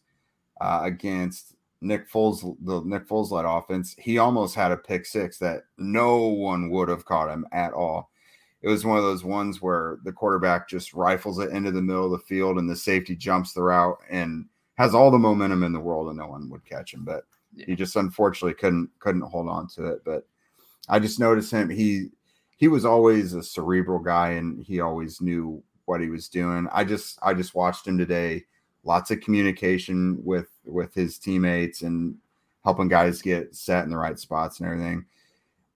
uh, 0.61 0.81
against 0.83 1.57
Nick 1.81 2.11
Foles, 2.11 2.43
the 2.61 2.83
Nick 2.83 3.09
Foles 3.09 3.31
led 3.31 3.47
offense, 3.47 3.97
he 3.99 4.19
almost 4.19 4.55
had 4.55 4.73
a 4.73 4.77
pick 4.77 5.07
six 5.07 5.39
that 5.39 5.63
no 5.79 6.19
one 6.19 6.69
would 6.69 6.91
have 6.91 7.07
caught 7.07 7.31
him 7.31 7.47
at 7.51 7.73
all 7.73 8.12
it 8.63 8.69
was 8.69 8.85
one 8.85 8.97
of 8.97 9.05
those 9.05 9.25
ones 9.25 9.61
where 9.61 9.99
the 10.05 10.13
quarterback 10.13 10.69
just 10.69 10.95
rifles 10.95 11.39
it 11.39 11.51
into 11.51 11.73
the 11.73 11.83
middle 11.83 12.07
of 12.07 12.13
the 12.13 12.27
field 12.27 12.59
and 12.59 12.71
the 12.71 12.77
safety 12.77 13.17
jumps 13.17 13.53
the 13.53 13.63
route 13.63 13.99
and 14.09 14.47
has 14.75 14.95
all 14.95 15.11
the 15.11 15.19
momentum 15.19 15.65
in 15.65 15.73
the 15.73 15.81
world 15.81 16.09
and 16.09 16.19
no 16.19 16.29
one 16.29 16.49
would 16.49 16.65
catch 16.65 16.95
him 16.95 17.05
but 17.05 17.25
yeah. 17.55 17.67
he 17.67 17.75
just 17.75 17.97
unfortunately 17.97 18.55
couldn't 18.55 18.91
couldn't 18.99 19.23
hold 19.23 19.49
on 19.49 19.67
to 19.69 19.87
it. 19.87 20.05
But 20.05 20.27
i 20.89 20.99
just 20.99 21.21
noticed 21.21 21.53
him. 21.53 21.69
He 21.69 22.09
he 22.57 22.69
was 22.69 22.85
always 22.85 23.35
a 23.35 23.43
cerebral 23.43 23.99
guy 23.99 24.31
and 24.31 24.65
he 24.65 24.81
always 24.81 25.21
knew 25.21 25.63
what 25.85 26.01
he 26.01 26.09
was 26.09 26.29
doing. 26.29 26.69
I 26.73 26.85
just 26.85 27.19
i 27.23 27.35
just 27.35 27.55
watched 27.55 27.87
him 27.87 27.99
today. 27.99 28.45
Lots 28.85 29.11
of 29.11 29.21
communication 29.21 30.19
with 30.25 30.49
with 30.65 30.95
his 30.95 31.19
teammates 31.19 31.83
and 31.83 32.17
helping 32.65 32.89
guys 32.89 33.23
get 33.23 33.55
set 33.55 33.85
in 33.85 33.91
the 33.91 33.97
right 33.97 34.19
spots 34.19 34.61
and 34.61 34.69
everything. 34.69 35.05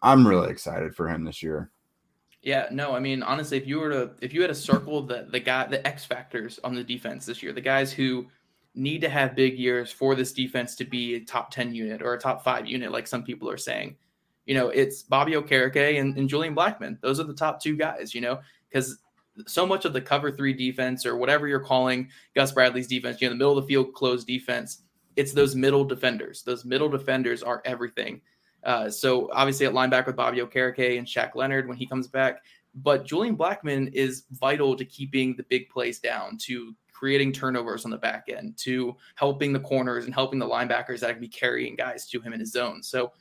I'm 0.02 0.26
really 0.26 0.50
excited 0.50 0.94
for 0.94 1.08
him 1.08 1.24
this 1.24 1.42
year 1.42 1.70
yeah, 2.46 2.68
no, 2.70 2.94
I 2.94 3.00
mean 3.00 3.24
honestly, 3.24 3.58
if 3.58 3.66
you 3.66 3.80
were 3.80 3.90
to 3.90 4.10
if 4.20 4.32
you 4.32 4.40
had 4.40 4.46
to 4.46 4.54
circle 4.54 5.02
the 5.02 5.26
the 5.28 5.40
guy 5.40 5.66
the 5.66 5.84
X 5.84 6.04
factors 6.04 6.60
on 6.62 6.76
the 6.76 6.84
defense 6.84 7.26
this 7.26 7.42
year, 7.42 7.52
the 7.52 7.60
guys 7.60 7.92
who 7.92 8.28
need 8.72 9.00
to 9.00 9.08
have 9.08 9.34
big 9.34 9.58
years 9.58 9.90
for 9.90 10.14
this 10.14 10.32
defense 10.32 10.76
to 10.76 10.84
be 10.84 11.16
a 11.16 11.20
top 11.20 11.50
10 11.50 11.74
unit 11.74 12.02
or 12.02 12.14
a 12.14 12.18
top 12.20 12.44
five 12.44 12.66
unit, 12.66 12.92
like 12.92 13.08
some 13.08 13.24
people 13.24 13.50
are 13.50 13.56
saying. 13.56 13.96
You 14.44 14.54
know, 14.54 14.68
it's 14.68 15.02
Bobby 15.02 15.32
Okereke 15.32 15.98
and, 15.98 16.16
and 16.16 16.28
Julian 16.28 16.54
Blackmon. 16.54 17.00
Those 17.00 17.18
are 17.18 17.24
the 17.24 17.34
top 17.34 17.60
two 17.60 17.76
guys, 17.76 18.14
you 18.14 18.20
know, 18.20 18.38
because 18.68 18.98
so 19.48 19.66
much 19.66 19.84
of 19.84 19.92
the 19.92 20.00
cover 20.00 20.30
three 20.30 20.52
defense 20.52 21.04
or 21.04 21.16
whatever 21.16 21.48
you're 21.48 21.58
calling 21.58 22.10
Gus 22.36 22.52
Bradley's 22.52 22.86
defense, 22.86 23.20
you 23.20 23.26
know, 23.26 23.32
the 23.32 23.38
middle 23.38 23.58
of 23.58 23.64
the 23.64 23.68
field 23.68 23.92
closed 23.92 24.24
defense, 24.28 24.82
it's 25.16 25.32
those 25.32 25.56
middle 25.56 25.84
defenders. 25.84 26.44
Those 26.44 26.64
middle 26.64 26.88
defenders 26.88 27.42
are 27.42 27.60
everything. 27.64 28.20
Uh, 28.66 28.90
so 28.90 29.30
obviously 29.32 29.64
at 29.64 29.72
linebacker 29.72 30.06
with 30.06 30.16
Bobby 30.16 30.38
Okereke 30.38 30.98
and 30.98 31.06
Shaq 31.06 31.36
Leonard 31.36 31.68
when 31.68 31.76
he 31.76 31.86
comes 31.86 32.08
back. 32.08 32.42
But 32.74 33.06
Julian 33.06 33.36
Blackmon 33.36 33.90
is 33.94 34.24
vital 34.32 34.76
to 34.76 34.84
keeping 34.84 35.34
the 35.36 35.44
big 35.44 35.70
plays 35.70 36.00
down, 36.00 36.36
to 36.42 36.74
creating 36.92 37.32
turnovers 37.32 37.84
on 37.84 37.90
the 37.90 37.96
back 37.96 38.24
end, 38.28 38.56
to 38.58 38.96
helping 39.14 39.52
the 39.52 39.60
corners 39.60 40.04
and 40.04 40.12
helping 40.12 40.38
the 40.38 40.46
linebackers 40.46 41.00
that 41.00 41.12
can 41.12 41.20
be 41.20 41.28
carrying 41.28 41.76
guys 41.76 42.06
to 42.08 42.20
him 42.20 42.32
in 42.32 42.40
his 42.40 42.52
zone. 42.52 42.82
So, 42.82 43.12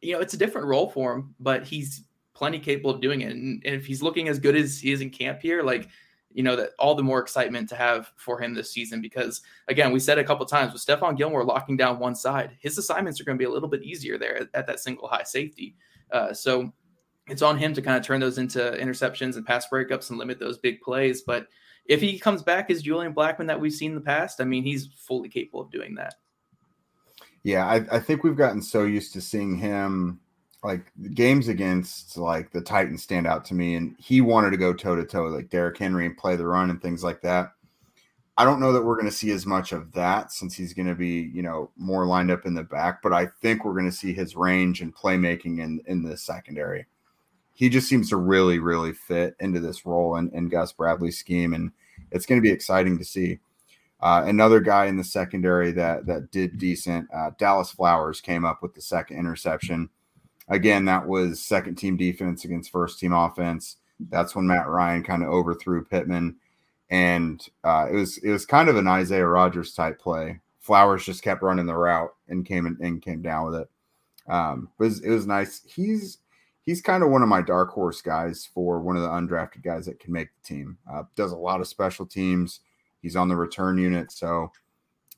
you 0.00 0.12
know, 0.12 0.20
it's 0.20 0.34
a 0.34 0.36
different 0.36 0.66
role 0.66 0.90
for 0.90 1.14
him, 1.14 1.34
but 1.40 1.64
he's 1.64 2.04
plenty 2.34 2.58
capable 2.58 2.90
of 2.90 3.00
doing 3.00 3.22
it. 3.22 3.32
And, 3.32 3.62
and 3.64 3.74
if 3.74 3.86
he's 3.86 4.02
looking 4.02 4.28
as 4.28 4.38
good 4.38 4.54
as 4.54 4.78
he 4.78 4.92
is 4.92 5.00
in 5.00 5.10
camp 5.10 5.40
here, 5.40 5.62
like 5.62 5.88
you 6.32 6.42
know 6.42 6.56
that 6.56 6.70
all 6.78 6.94
the 6.94 7.02
more 7.02 7.20
excitement 7.20 7.68
to 7.68 7.76
have 7.76 8.12
for 8.16 8.40
him 8.40 8.54
this 8.54 8.70
season 8.70 9.00
because 9.00 9.42
again 9.68 9.92
we 9.92 9.98
said 9.98 10.18
a 10.18 10.24
couple 10.24 10.46
times 10.46 10.72
with 10.72 10.84
Stephon 10.84 11.16
Gilmore 11.16 11.44
locking 11.44 11.76
down 11.76 11.98
one 11.98 12.14
side 12.14 12.56
his 12.60 12.78
assignments 12.78 13.20
are 13.20 13.24
going 13.24 13.36
to 13.36 13.42
be 13.42 13.46
a 13.46 13.50
little 13.50 13.68
bit 13.68 13.82
easier 13.82 14.18
there 14.18 14.36
at, 14.36 14.48
at 14.54 14.66
that 14.66 14.80
single 14.80 15.08
high 15.08 15.22
safety. 15.22 15.76
Uh, 16.12 16.32
so 16.32 16.72
it's 17.28 17.42
on 17.42 17.56
him 17.56 17.72
to 17.74 17.82
kind 17.82 17.96
of 17.96 18.04
turn 18.04 18.20
those 18.20 18.38
into 18.38 18.58
interceptions 18.58 19.36
and 19.36 19.46
pass 19.46 19.66
breakups 19.72 20.10
and 20.10 20.18
limit 20.18 20.40
those 20.40 20.58
big 20.58 20.80
plays. 20.80 21.22
But 21.22 21.46
if 21.86 22.00
he 22.00 22.18
comes 22.18 22.42
back 22.42 22.70
as 22.70 22.82
Julian 22.82 23.14
Blackmon 23.14 23.46
that 23.46 23.60
we've 23.60 23.72
seen 23.72 23.92
in 23.92 23.96
the 23.96 24.00
past 24.00 24.40
I 24.40 24.44
mean 24.44 24.62
he's 24.62 24.86
fully 24.86 25.28
capable 25.28 25.62
of 25.62 25.70
doing 25.70 25.94
that. 25.96 26.14
Yeah 27.42 27.66
I, 27.66 27.96
I 27.96 28.00
think 28.00 28.22
we've 28.22 28.36
gotten 28.36 28.62
so 28.62 28.84
used 28.84 29.12
to 29.14 29.20
seeing 29.20 29.56
him 29.56 30.20
like 30.62 30.92
games 31.14 31.48
against 31.48 32.16
like 32.16 32.50
the 32.52 32.60
Titans 32.60 33.02
stand 33.02 33.26
out 33.26 33.44
to 33.46 33.54
me, 33.54 33.74
and 33.74 33.96
he 33.98 34.20
wanted 34.20 34.50
to 34.50 34.56
go 34.56 34.72
toe 34.72 34.96
to 34.96 35.04
toe 35.04 35.24
like 35.24 35.48
Derrick 35.48 35.78
Henry 35.78 36.06
and 36.06 36.16
play 36.16 36.36
the 36.36 36.46
run 36.46 36.70
and 36.70 36.80
things 36.80 37.02
like 37.02 37.22
that. 37.22 37.52
I 38.36 38.44
don't 38.44 38.60
know 38.60 38.72
that 38.72 38.82
we're 38.82 38.94
going 38.94 39.06
to 39.06 39.12
see 39.12 39.30
as 39.32 39.44
much 39.44 39.72
of 39.72 39.92
that 39.92 40.32
since 40.32 40.54
he's 40.54 40.72
going 40.72 40.88
to 40.88 40.94
be, 40.94 41.30
you 41.34 41.42
know, 41.42 41.70
more 41.76 42.06
lined 42.06 42.30
up 42.30 42.46
in 42.46 42.54
the 42.54 42.62
back, 42.62 43.02
but 43.02 43.12
I 43.12 43.26
think 43.26 43.64
we're 43.64 43.74
going 43.74 43.90
to 43.90 43.92
see 43.92 44.14
his 44.14 44.36
range 44.36 44.80
and 44.80 44.94
playmaking 44.94 45.60
in 45.60 45.80
in 45.86 46.02
the 46.02 46.16
secondary. 46.16 46.86
He 47.54 47.68
just 47.68 47.88
seems 47.88 48.08
to 48.10 48.16
really, 48.16 48.58
really 48.58 48.92
fit 48.92 49.36
into 49.40 49.60
this 49.60 49.84
role 49.84 50.16
in, 50.16 50.30
in 50.30 50.48
Gus 50.48 50.72
Bradley's 50.72 51.18
scheme, 51.18 51.52
and 51.54 51.72
it's 52.10 52.26
going 52.26 52.40
to 52.40 52.46
be 52.46 52.52
exciting 52.52 52.98
to 52.98 53.04
see. 53.04 53.38
Uh, 54.00 54.24
another 54.26 54.60
guy 54.60 54.86
in 54.86 54.96
the 54.96 55.04
secondary 55.04 55.72
that 55.72 56.06
that 56.06 56.30
did 56.30 56.58
decent, 56.58 57.08
uh, 57.14 57.30
Dallas 57.38 57.70
Flowers 57.70 58.20
came 58.22 58.46
up 58.46 58.62
with 58.62 58.74
the 58.74 58.80
second 58.80 59.18
interception 59.18 59.90
again, 60.50 60.84
that 60.84 61.06
was 61.06 61.40
second 61.40 61.76
team 61.76 61.96
defense 61.96 62.44
against 62.44 62.70
first 62.70 62.98
team 62.98 63.12
offense. 63.12 63.76
That's 64.10 64.34
when 64.34 64.46
Matt 64.46 64.68
Ryan 64.68 65.02
kind 65.02 65.22
of 65.22 65.30
overthrew 65.30 65.84
Pittman, 65.84 66.36
and 66.90 67.46
uh, 67.64 67.86
it 67.90 67.94
was 67.94 68.18
it 68.18 68.30
was 68.30 68.44
kind 68.44 68.68
of 68.68 68.76
an 68.76 68.88
Isaiah 68.88 69.26
Rodgers 69.26 69.72
type 69.72 69.98
play. 69.98 70.40
Flowers 70.58 71.04
just 71.04 71.22
kept 71.22 71.42
running 71.42 71.66
the 71.66 71.76
route 71.76 72.14
and 72.28 72.44
came 72.44 72.66
in, 72.66 72.76
and 72.80 73.02
came 73.02 73.22
down 73.22 73.46
with 73.46 73.60
it. 73.62 73.70
Um, 74.28 74.68
it 74.78 74.82
was 74.82 75.00
it 75.00 75.10
was 75.10 75.26
nice. 75.26 75.62
He's 75.66 76.18
he's 76.62 76.80
kind 76.80 77.02
of 77.02 77.10
one 77.10 77.22
of 77.22 77.28
my 77.28 77.42
dark 77.42 77.70
horse 77.70 78.00
guys 78.00 78.48
for 78.52 78.80
one 78.80 78.96
of 78.96 79.02
the 79.02 79.08
undrafted 79.08 79.62
guys 79.62 79.86
that 79.86 80.00
can 80.00 80.12
make 80.12 80.28
the 80.34 80.54
team. 80.54 80.78
Uh, 80.90 81.02
does 81.14 81.32
a 81.32 81.36
lot 81.36 81.60
of 81.60 81.68
special 81.68 82.06
teams. 82.06 82.60
He's 83.02 83.16
on 83.16 83.28
the 83.28 83.36
return 83.36 83.78
unit, 83.78 84.12
so 84.12 84.50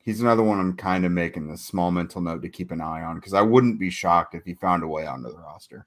he's 0.02 0.20
another 0.20 0.42
one 0.42 0.60
I'm 0.60 0.76
kind 0.76 1.04
of 1.04 1.12
making 1.12 1.50
a 1.50 1.56
small 1.56 1.90
mental 1.90 2.20
note 2.20 2.42
to 2.42 2.48
keep 2.48 2.70
an 2.70 2.80
eye 2.80 3.02
on 3.02 3.16
because 3.16 3.34
I 3.34 3.42
wouldn't 3.42 3.78
be 3.78 3.90
shocked 3.90 4.34
if 4.34 4.44
he 4.44 4.54
found 4.54 4.82
a 4.82 4.88
way 4.88 5.06
onto 5.06 5.30
the 5.30 5.38
roster. 5.38 5.86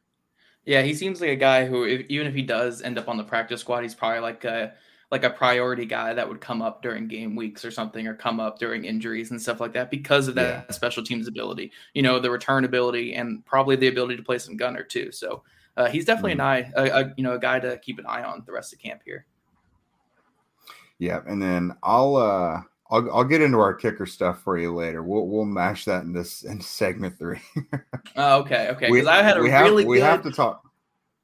Yeah, 0.66 0.82
he 0.82 0.96
seems 0.96 1.22
like 1.22 1.30
a 1.30 1.36
guy 1.36 1.66
who, 1.66 1.84
if, 1.84 2.08
even 2.10 2.26
if 2.26 2.34
he 2.34 2.42
does 2.42 2.82
end 2.82 2.98
up 2.98 3.08
on 3.08 3.18
the 3.18 3.24
practice 3.24 3.62
squad, 3.62 3.84
he's 3.84 3.94
probably 3.94 4.22
like 4.22 4.44
a 4.46 4.74
like 5.12 5.24
a 5.24 5.30
priority 5.30 5.86
guy 5.86 6.16
that 6.16 6.28
would 6.28 6.42
come 6.42 6.64
up 6.64 6.82
during 6.82 7.08
game 7.08 7.36
weeks 7.36 7.64
or 7.64 7.70
something, 7.70 8.08
or 8.08 8.16
come 8.16 8.40
up 8.40 8.58
during 8.58 8.86
injuries 8.86 9.30
and 9.30 9.40
stuff 9.40 9.60
like 9.60 9.74
that 9.74 9.92
because 9.92 10.28
of 10.28 10.34
that 10.34 10.66
yeah. 10.68 10.74
special 10.74 11.04
teams 11.04 11.28
ability. 11.28 11.72
You 11.94 12.02
know, 12.02 12.20
the 12.20 12.32
return 12.32 12.66
ability 12.66 13.14
and 13.14 13.46
probably 13.46 13.76
the 13.76 13.88
ability 13.88 14.18
to 14.18 14.24
play 14.24 14.40
some 14.40 14.58
gunner 14.58 14.82
too. 14.82 15.12
So 15.12 15.44
uh, 15.78 15.88
he's 15.88 16.06
definitely 16.06 16.32
mm-hmm. 16.32 16.42
an 16.42 16.48
eye, 16.48 16.72
a, 16.76 17.04
a, 17.04 17.14
you 17.16 17.24
know, 17.24 17.34
a 17.34 17.40
guy 17.40 17.60
to 17.60 17.78
keep 17.78 18.00
an 18.00 18.08
eye 18.08 18.24
on 18.24 18.42
the 18.48 18.52
rest 18.52 18.74
of 18.74 18.80
camp 18.80 19.02
here. 19.06 19.28
Yeah, 20.98 21.22
and 21.28 21.40
then 21.40 21.76
I'll 21.84 22.16
uh 22.16 22.62
I'll 22.90 23.12
I'll 23.12 23.24
get 23.24 23.42
into 23.42 23.60
our 23.60 23.74
kicker 23.74 24.06
stuff 24.06 24.42
for 24.44 24.58
you 24.58 24.74
later. 24.74 25.02
We'll 25.02 25.28
we'll 25.28 25.46
mash 25.46 25.86
that 25.86 26.04
in 26.04 26.14
this 26.14 26.44
in 26.44 26.62
segment 26.62 27.18
three. 27.18 27.42
oh, 28.16 28.40
okay, 28.42 28.70
okay. 28.70 28.92
Because 28.92 29.08
I 29.08 29.24
had 29.24 29.38
a 29.38 29.42
we 29.42 29.50
really 29.52 29.84
have, 29.84 29.90
we 29.90 30.00
have 30.00 30.24
to 30.24 30.32
talk. 30.32 30.64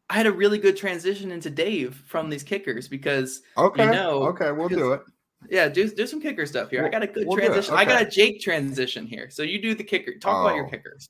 I 0.09 0.15
had 0.15 0.25
a 0.25 0.31
really 0.31 0.57
good 0.57 0.75
transition 0.75 1.31
into 1.31 1.49
Dave 1.49 2.03
from 2.07 2.29
these 2.29 2.43
kickers 2.43 2.87
because 2.87 3.43
okay, 3.57 3.85
you 3.85 3.91
know, 3.91 4.23
okay, 4.23 4.51
we'll 4.51 4.69
do 4.69 4.93
it. 4.93 5.01
Yeah, 5.49 5.69
do 5.69 5.87
do 5.89 6.07
some 6.07 6.21
kicker 6.21 6.45
stuff 6.45 6.69
here. 6.69 6.81
We'll, 6.81 6.89
I 6.89 6.91
got 6.91 7.03
a 7.03 7.07
good 7.07 7.27
we'll 7.27 7.37
transition. 7.37 7.73
Okay. 7.73 7.81
I 7.81 7.85
got 7.85 8.01
a 8.01 8.09
Jake 8.09 8.41
transition 8.41 9.05
here. 9.05 9.29
So 9.29 9.43
you 9.43 9.61
do 9.61 9.75
the 9.75 9.83
kicker. 9.83 10.15
Talk 10.17 10.37
oh, 10.37 10.41
about 10.41 10.55
your 10.55 10.65
oh. 10.65 10.69
kickers. 10.69 11.09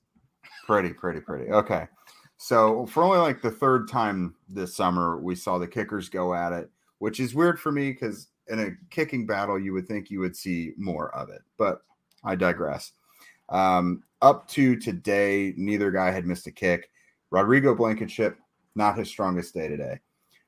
Pretty, 0.65 0.93
pretty, 0.93 1.21
pretty. 1.21 1.51
Okay. 1.51 1.87
So 2.37 2.85
for 2.87 3.03
only 3.03 3.19
like 3.19 3.41
the 3.41 3.51
third 3.51 3.87
time 3.87 4.35
this 4.49 4.75
summer, 4.75 5.19
we 5.19 5.35
saw 5.35 5.57
the 5.57 5.67
kickers 5.67 6.09
go 6.09 6.33
at 6.33 6.53
it, 6.53 6.69
which 6.99 7.19
is 7.19 7.35
weird 7.35 7.59
for 7.59 7.71
me 7.71 7.91
because 7.91 8.27
in 8.51 8.59
a 8.59 8.71
kicking 8.89 9.25
battle, 9.25 9.57
you 9.57 9.73
would 9.73 9.87
think 9.87 10.11
you 10.11 10.19
would 10.19 10.35
see 10.35 10.73
more 10.77 11.13
of 11.15 11.29
it, 11.29 11.41
but 11.57 11.81
I 12.23 12.35
digress. 12.35 12.91
Um, 13.49 14.03
up 14.21 14.47
to 14.49 14.75
today, 14.75 15.53
neither 15.57 15.89
guy 15.89 16.11
had 16.11 16.25
missed 16.25 16.47
a 16.47 16.51
kick. 16.51 16.89
Rodrigo 17.31 17.73
Blankenship, 17.73 18.37
not 18.75 18.97
his 18.97 19.07
strongest 19.07 19.53
day 19.53 19.67
today. 19.67 19.99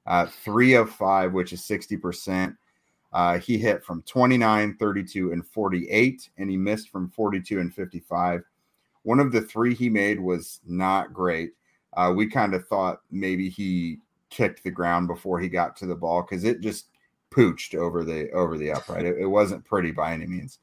Uh, 0.05 0.25
three 0.43 0.73
of 0.73 0.89
five, 0.89 1.31
which 1.33 1.53
is 1.53 1.61
60%. 1.61 2.55
Uh, 3.13 3.39
he 3.39 3.57
hit 3.57 3.83
from 3.83 4.01
29, 4.03 4.75
32, 4.77 5.31
and 5.31 5.47
48, 5.47 6.29
and 6.37 6.49
he 6.49 6.57
missed 6.57 6.89
from 6.89 7.09
42 7.09 7.59
and 7.59 7.73
55. 7.73 8.43
One 9.03 9.19
of 9.19 9.31
the 9.31 9.41
three 9.41 9.73
he 9.73 9.89
made 9.89 10.19
was 10.19 10.59
not 10.65 11.13
great. 11.13 11.51
Uh, 11.93 12.11
we 12.15 12.27
kind 12.27 12.53
of 12.53 12.67
thought 12.67 13.01
maybe 13.11 13.49
he 13.49 13.99
kicked 14.29 14.63
the 14.63 14.71
ground 14.71 15.07
before 15.07 15.39
he 15.39 15.47
got 15.47 15.75
to 15.77 15.85
the 15.85 15.95
ball 15.95 16.23
because 16.23 16.43
it 16.43 16.59
just 16.59 16.87
pooched 17.33 17.75
over 17.75 18.03
the 18.03 18.31
over 18.31 18.57
the 18.57 18.71
upright. 18.71 19.05
It, 19.05 19.17
it 19.19 19.27
wasn't 19.27 19.65
pretty 19.65 19.91
by 19.91 20.13
any 20.13 20.25
means. 20.25 20.59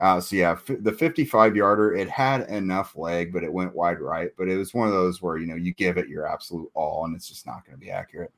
Uh, 0.00 0.20
so 0.20 0.34
yeah, 0.34 0.52
f- 0.52 0.80
the 0.80 0.92
55 0.92 1.54
yarder, 1.54 1.94
it 1.94 2.10
had 2.10 2.48
enough 2.48 2.96
leg, 2.96 3.32
but 3.32 3.44
it 3.44 3.52
went 3.52 3.74
wide 3.74 4.00
right. 4.00 4.30
But 4.36 4.48
it 4.48 4.56
was 4.56 4.74
one 4.74 4.88
of 4.88 4.94
those 4.94 5.22
where 5.22 5.36
you 5.36 5.46
know 5.46 5.54
you 5.54 5.72
give 5.74 5.96
it 5.96 6.08
your 6.08 6.26
absolute 6.26 6.70
all, 6.74 7.04
and 7.04 7.14
it's 7.14 7.28
just 7.28 7.46
not 7.46 7.64
going 7.64 7.78
to 7.78 7.84
be 7.84 7.90
accurate. 7.90 8.32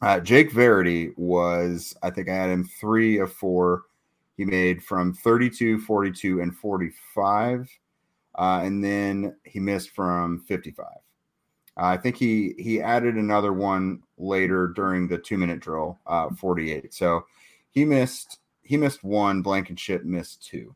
Uh, 0.00 0.20
Jake 0.20 0.52
Verity 0.52 1.12
was, 1.16 1.96
I 2.02 2.10
think 2.10 2.28
I 2.28 2.34
had 2.34 2.50
him 2.50 2.64
three 2.64 3.18
of 3.18 3.32
four. 3.32 3.84
He 4.36 4.44
made 4.44 4.82
from 4.82 5.14
32, 5.14 5.80
42, 5.80 6.40
and 6.40 6.54
45. 6.54 7.70
Uh, 8.36 8.60
and 8.64 8.84
then 8.84 9.36
he 9.44 9.60
missed 9.60 9.90
from 9.90 10.40
55. 10.40 10.86
Uh, 11.76 11.86
I 11.86 11.96
think 11.96 12.16
he 12.16 12.54
he 12.58 12.80
added 12.80 13.16
another 13.16 13.52
one 13.52 14.02
later 14.16 14.68
during 14.68 15.08
the 15.08 15.18
two 15.18 15.38
minute 15.38 15.60
drill, 15.60 15.98
uh, 16.06 16.30
48. 16.30 16.94
So 16.94 17.24
he 17.70 17.84
missed 17.84 18.38
he 18.62 18.76
missed 18.76 19.02
one. 19.02 19.42
Blankenship 19.42 20.04
missed 20.04 20.44
two. 20.44 20.74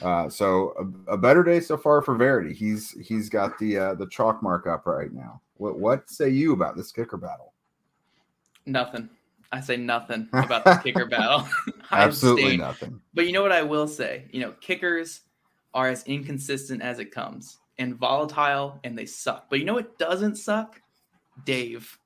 Uh, 0.00 0.28
so 0.28 0.74
a, 1.08 1.12
a, 1.12 1.16
better 1.16 1.42
day 1.42 1.60
so 1.60 1.76
far 1.76 2.02
for 2.02 2.14
Verity. 2.14 2.54
He's 2.54 2.92
he's 2.92 3.28
got 3.28 3.58
the 3.58 3.78
uh, 3.78 3.94
the 3.94 4.06
chalk 4.06 4.42
mark 4.42 4.66
up 4.66 4.86
right 4.86 5.12
now. 5.12 5.40
What 5.56 5.78
what 5.78 6.08
say 6.08 6.28
you 6.28 6.52
about 6.52 6.76
this 6.76 6.92
kicker 6.92 7.16
battle? 7.16 7.52
Nothing. 8.66 9.08
I 9.50 9.60
say 9.60 9.76
nothing 9.76 10.28
about 10.32 10.64
the 10.64 10.80
kicker 10.82 11.06
battle. 11.06 11.46
Absolutely 11.90 12.56
nothing. 12.56 13.00
But 13.12 13.26
you 13.26 13.32
know 13.32 13.42
what 13.42 13.52
I 13.52 13.62
will 13.62 13.88
say? 13.88 14.24
You 14.30 14.40
know, 14.40 14.52
kickers 14.60 15.22
are 15.74 15.88
as 15.88 16.04
inconsistent 16.04 16.82
as 16.82 16.98
it 16.98 17.10
comes 17.10 17.58
and 17.78 17.96
volatile 17.96 18.78
and 18.84 18.96
they 18.96 19.06
suck. 19.06 19.48
But 19.50 19.58
you 19.58 19.64
know 19.64 19.74
what 19.74 19.98
doesn't 19.98 20.36
suck? 20.36 20.80
Dave. 21.44 21.98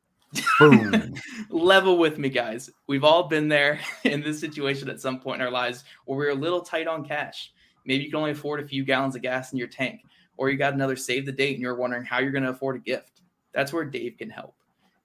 Boom. 0.59 1.15
Level 1.51 1.99
with 1.99 2.19
me, 2.19 2.29
guys. 2.29 2.71
We've 2.87 3.05
all 3.05 3.25
been 3.25 3.49
there 3.49 3.81
in 4.05 4.21
this 4.21 4.41
situation 4.41 4.89
at 4.89 5.01
some 5.01 5.21
point 5.21 5.41
in 5.41 5.47
our 5.47 5.53
lives 5.53 5.85
where 6.05 6.19
we're 6.19 6.31
a 6.31 6.35
little 6.35 6.61
tight 6.61 6.87
on 6.87 7.05
cash. 7.05 7.53
Maybe 7.85 8.05
you 8.05 8.11
can 8.11 8.19
only 8.19 8.33
afford 8.33 8.61
a 8.61 8.67
few 8.67 8.85
gallons 8.85 9.15
of 9.15 9.23
gas 9.23 9.53
in 9.53 9.59
your 9.59 9.69
tank, 9.69 10.03
or 10.37 10.51
you 10.51 10.57
got 10.57 10.75
another 10.75 10.97
save 10.97 11.25
the 11.25 11.33
date 11.33 11.55
and 11.55 11.63
you're 11.63 11.77
wondering 11.77 12.05
how 12.05 12.19
you're 12.19 12.33
going 12.33 12.45
to 12.45 12.51
afford 12.51 12.77
a 12.77 12.81
gift. 12.81 13.23
That's 13.55 13.73
where 13.73 13.85
Dave 13.85 14.17
can 14.19 14.29
help. 14.29 14.55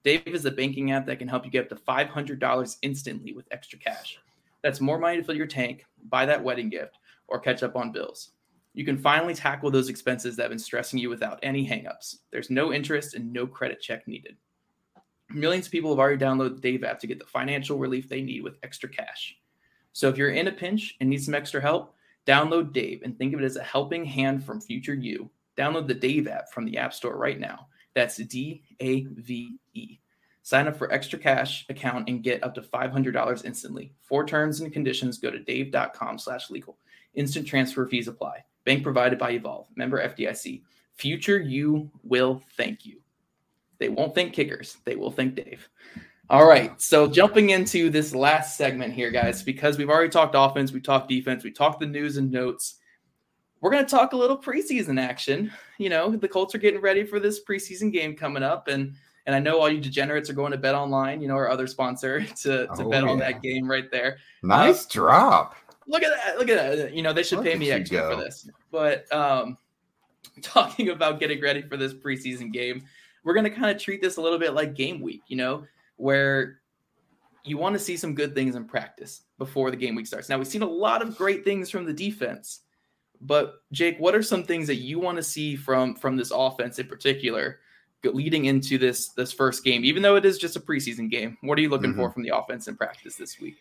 Dave 0.04 0.26
is 0.26 0.44
a 0.44 0.50
banking 0.50 0.90
app 0.90 1.06
that 1.06 1.20
can 1.20 1.28
help 1.28 1.44
you 1.44 1.50
get 1.50 1.70
up 1.70 1.78
to 1.78 1.84
$500 1.84 2.76
instantly 2.82 3.32
with 3.32 3.46
extra 3.52 3.78
cash. 3.78 4.18
That's 4.62 4.80
more 4.80 4.98
money 4.98 5.18
to 5.18 5.22
fill 5.22 5.36
your 5.36 5.46
tank, 5.46 5.86
buy 6.08 6.26
that 6.26 6.42
wedding 6.42 6.68
gift, 6.68 6.98
or 7.28 7.38
catch 7.38 7.62
up 7.62 7.76
on 7.76 7.92
bills 7.92 8.32
you 8.74 8.84
can 8.84 8.98
finally 8.98 9.34
tackle 9.34 9.70
those 9.70 9.88
expenses 9.88 10.36
that 10.36 10.44
have 10.44 10.50
been 10.50 10.58
stressing 10.58 10.98
you 10.98 11.10
without 11.10 11.38
any 11.42 11.66
hangups. 11.66 12.16
There's 12.30 12.50
no 12.50 12.72
interest 12.72 13.14
and 13.14 13.32
no 13.32 13.46
credit 13.46 13.80
check 13.80 14.08
needed. 14.08 14.36
Millions 15.30 15.66
of 15.66 15.72
people 15.72 15.90
have 15.90 15.98
already 15.98 16.22
downloaded 16.22 16.56
the 16.56 16.60
Dave 16.60 16.84
app 16.84 16.98
to 17.00 17.06
get 17.06 17.18
the 17.18 17.26
financial 17.26 17.78
relief 17.78 18.08
they 18.08 18.22
need 18.22 18.42
with 18.42 18.58
extra 18.62 18.88
cash. 18.88 19.36
So 19.92 20.08
if 20.08 20.16
you're 20.16 20.30
in 20.30 20.48
a 20.48 20.52
pinch 20.52 20.96
and 21.00 21.10
need 21.10 21.22
some 21.22 21.34
extra 21.34 21.60
help, 21.60 21.94
download 22.26 22.72
Dave 22.72 23.02
and 23.02 23.16
think 23.16 23.34
of 23.34 23.40
it 23.40 23.44
as 23.44 23.56
a 23.56 23.62
helping 23.62 24.04
hand 24.04 24.44
from 24.44 24.60
future 24.60 24.94
you. 24.94 25.30
Download 25.56 25.86
the 25.86 25.94
Dave 25.94 26.28
app 26.28 26.50
from 26.50 26.64
the 26.64 26.78
App 26.78 26.94
Store 26.94 27.16
right 27.16 27.38
now. 27.38 27.66
That's 27.94 28.16
D 28.16 28.62
A 28.80 29.02
V 29.04 29.58
E. 29.74 29.98
Sign 30.42 30.66
up 30.66 30.76
for 30.76 30.90
extra 30.92 31.18
cash 31.18 31.66
account 31.68 32.08
and 32.08 32.22
get 32.22 32.42
up 32.42 32.54
to 32.54 32.62
$500 32.62 33.44
instantly. 33.44 33.92
For 34.00 34.26
terms 34.26 34.60
and 34.60 34.72
conditions, 34.72 35.18
go 35.18 35.30
to 35.30 35.38
dave.com 35.38 36.18
slash 36.18 36.50
legal. 36.50 36.78
Instant 37.14 37.46
transfer 37.46 37.86
fees 37.86 38.08
apply. 38.08 38.44
Bank 38.64 38.82
provided 38.82 39.18
by 39.18 39.32
Evolve. 39.32 39.66
Member 39.76 40.02
FDIC. 40.06 40.62
Future 40.94 41.38
you 41.38 41.90
will 42.02 42.42
thank 42.56 42.84
you. 42.84 43.00
They 43.78 43.88
won't 43.88 44.14
thank 44.14 44.32
kickers. 44.32 44.76
They 44.84 44.94
will 44.94 45.10
thank 45.10 45.34
Dave. 45.34 45.68
All 46.30 46.46
right. 46.46 46.80
So 46.80 47.06
jumping 47.06 47.50
into 47.50 47.90
this 47.90 48.14
last 48.14 48.56
segment 48.56 48.94
here, 48.94 49.10
guys, 49.10 49.42
because 49.42 49.76
we've 49.76 49.90
already 49.90 50.08
talked 50.08 50.34
offense, 50.36 50.72
we 50.72 50.80
talked 50.80 51.08
defense, 51.08 51.44
we 51.44 51.50
talked 51.50 51.80
the 51.80 51.86
news 51.86 52.16
and 52.16 52.30
notes. 52.30 52.76
We're 53.60 53.70
going 53.70 53.84
to 53.84 53.90
talk 53.90 54.12
a 54.12 54.16
little 54.16 54.38
preseason 54.38 55.00
action. 55.00 55.52
You 55.78 55.88
know, 55.88 56.16
the 56.16 56.28
Colts 56.28 56.54
are 56.54 56.58
getting 56.58 56.80
ready 56.80 57.04
for 57.04 57.20
this 57.20 57.44
preseason 57.44 57.92
game 57.92 58.16
coming 58.16 58.42
up, 58.42 58.68
and 58.68 58.94
and 59.26 59.36
I 59.36 59.38
know 59.38 59.60
all 59.60 59.70
you 59.70 59.80
degenerates 59.80 60.28
are 60.30 60.34
going 60.34 60.50
to 60.52 60.58
bet 60.58 60.74
online, 60.74 61.20
you 61.20 61.28
know, 61.28 61.34
our 61.34 61.48
other 61.48 61.68
sponsor 61.68 62.22
to, 62.42 62.66
to 62.66 62.68
oh, 62.70 62.88
bet 62.88 63.04
yeah. 63.04 63.08
on 63.10 63.18
that 63.18 63.40
game 63.40 63.70
right 63.70 63.88
there. 63.90 64.18
Nice 64.42 64.84
uh, 64.86 64.88
drop 64.90 65.54
look 65.86 66.02
at 66.02 66.10
that. 66.10 66.38
Look 66.38 66.48
at 66.48 66.56
that. 66.56 66.94
You 66.94 67.02
know, 67.02 67.12
they 67.12 67.22
should 67.22 67.38
look 67.38 67.46
pay 67.46 67.56
me 67.56 67.70
extra 67.70 67.98
go. 67.98 68.16
for 68.16 68.22
this. 68.22 68.48
But 68.70 69.12
um, 69.12 69.56
talking 70.42 70.90
about 70.90 71.20
getting 71.20 71.40
ready 71.40 71.62
for 71.62 71.76
this 71.76 71.94
preseason 71.94 72.52
game, 72.52 72.84
we're 73.24 73.34
going 73.34 73.44
to 73.44 73.50
kind 73.50 73.74
of 73.74 73.82
treat 73.82 74.00
this 74.00 74.16
a 74.16 74.20
little 74.20 74.38
bit 74.38 74.54
like 74.54 74.74
game 74.74 75.00
week, 75.00 75.22
you 75.28 75.36
know, 75.36 75.64
where 75.96 76.60
you 77.44 77.58
want 77.58 77.74
to 77.74 77.78
see 77.78 77.96
some 77.96 78.14
good 78.14 78.34
things 78.34 78.54
in 78.54 78.64
practice 78.64 79.22
before 79.38 79.70
the 79.70 79.76
game 79.76 79.94
week 79.94 80.06
starts. 80.06 80.28
Now, 80.28 80.38
we've 80.38 80.46
seen 80.46 80.62
a 80.62 80.68
lot 80.68 81.02
of 81.02 81.16
great 81.16 81.44
things 81.44 81.70
from 81.70 81.84
the 81.84 81.92
defense. 81.92 82.60
But 83.20 83.54
Jake, 83.70 83.98
what 83.98 84.14
are 84.14 84.22
some 84.22 84.42
things 84.42 84.66
that 84.66 84.76
you 84.76 84.98
want 84.98 85.16
to 85.16 85.22
see 85.22 85.54
from 85.54 85.94
from 85.94 86.16
this 86.16 86.32
offense 86.34 86.78
in 86.78 86.88
particular 86.88 87.60
leading 88.04 88.46
into 88.46 88.78
this 88.78 89.10
this 89.10 89.32
first 89.32 89.62
game 89.62 89.84
even 89.84 90.02
though 90.02 90.16
it 90.16 90.24
is 90.24 90.38
just 90.38 90.56
a 90.56 90.60
preseason 90.60 91.08
game? 91.08 91.38
What 91.40 91.56
are 91.56 91.60
you 91.62 91.68
looking 91.68 91.90
mm-hmm. 91.90 92.00
for 92.00 92.10
from 92.10 92.24
the 92.24 92.36
offense 92.36 92.66
in 92.66 92.76
practice 92.76 93.14
this 93.14 93.38
week? 93.38 93.56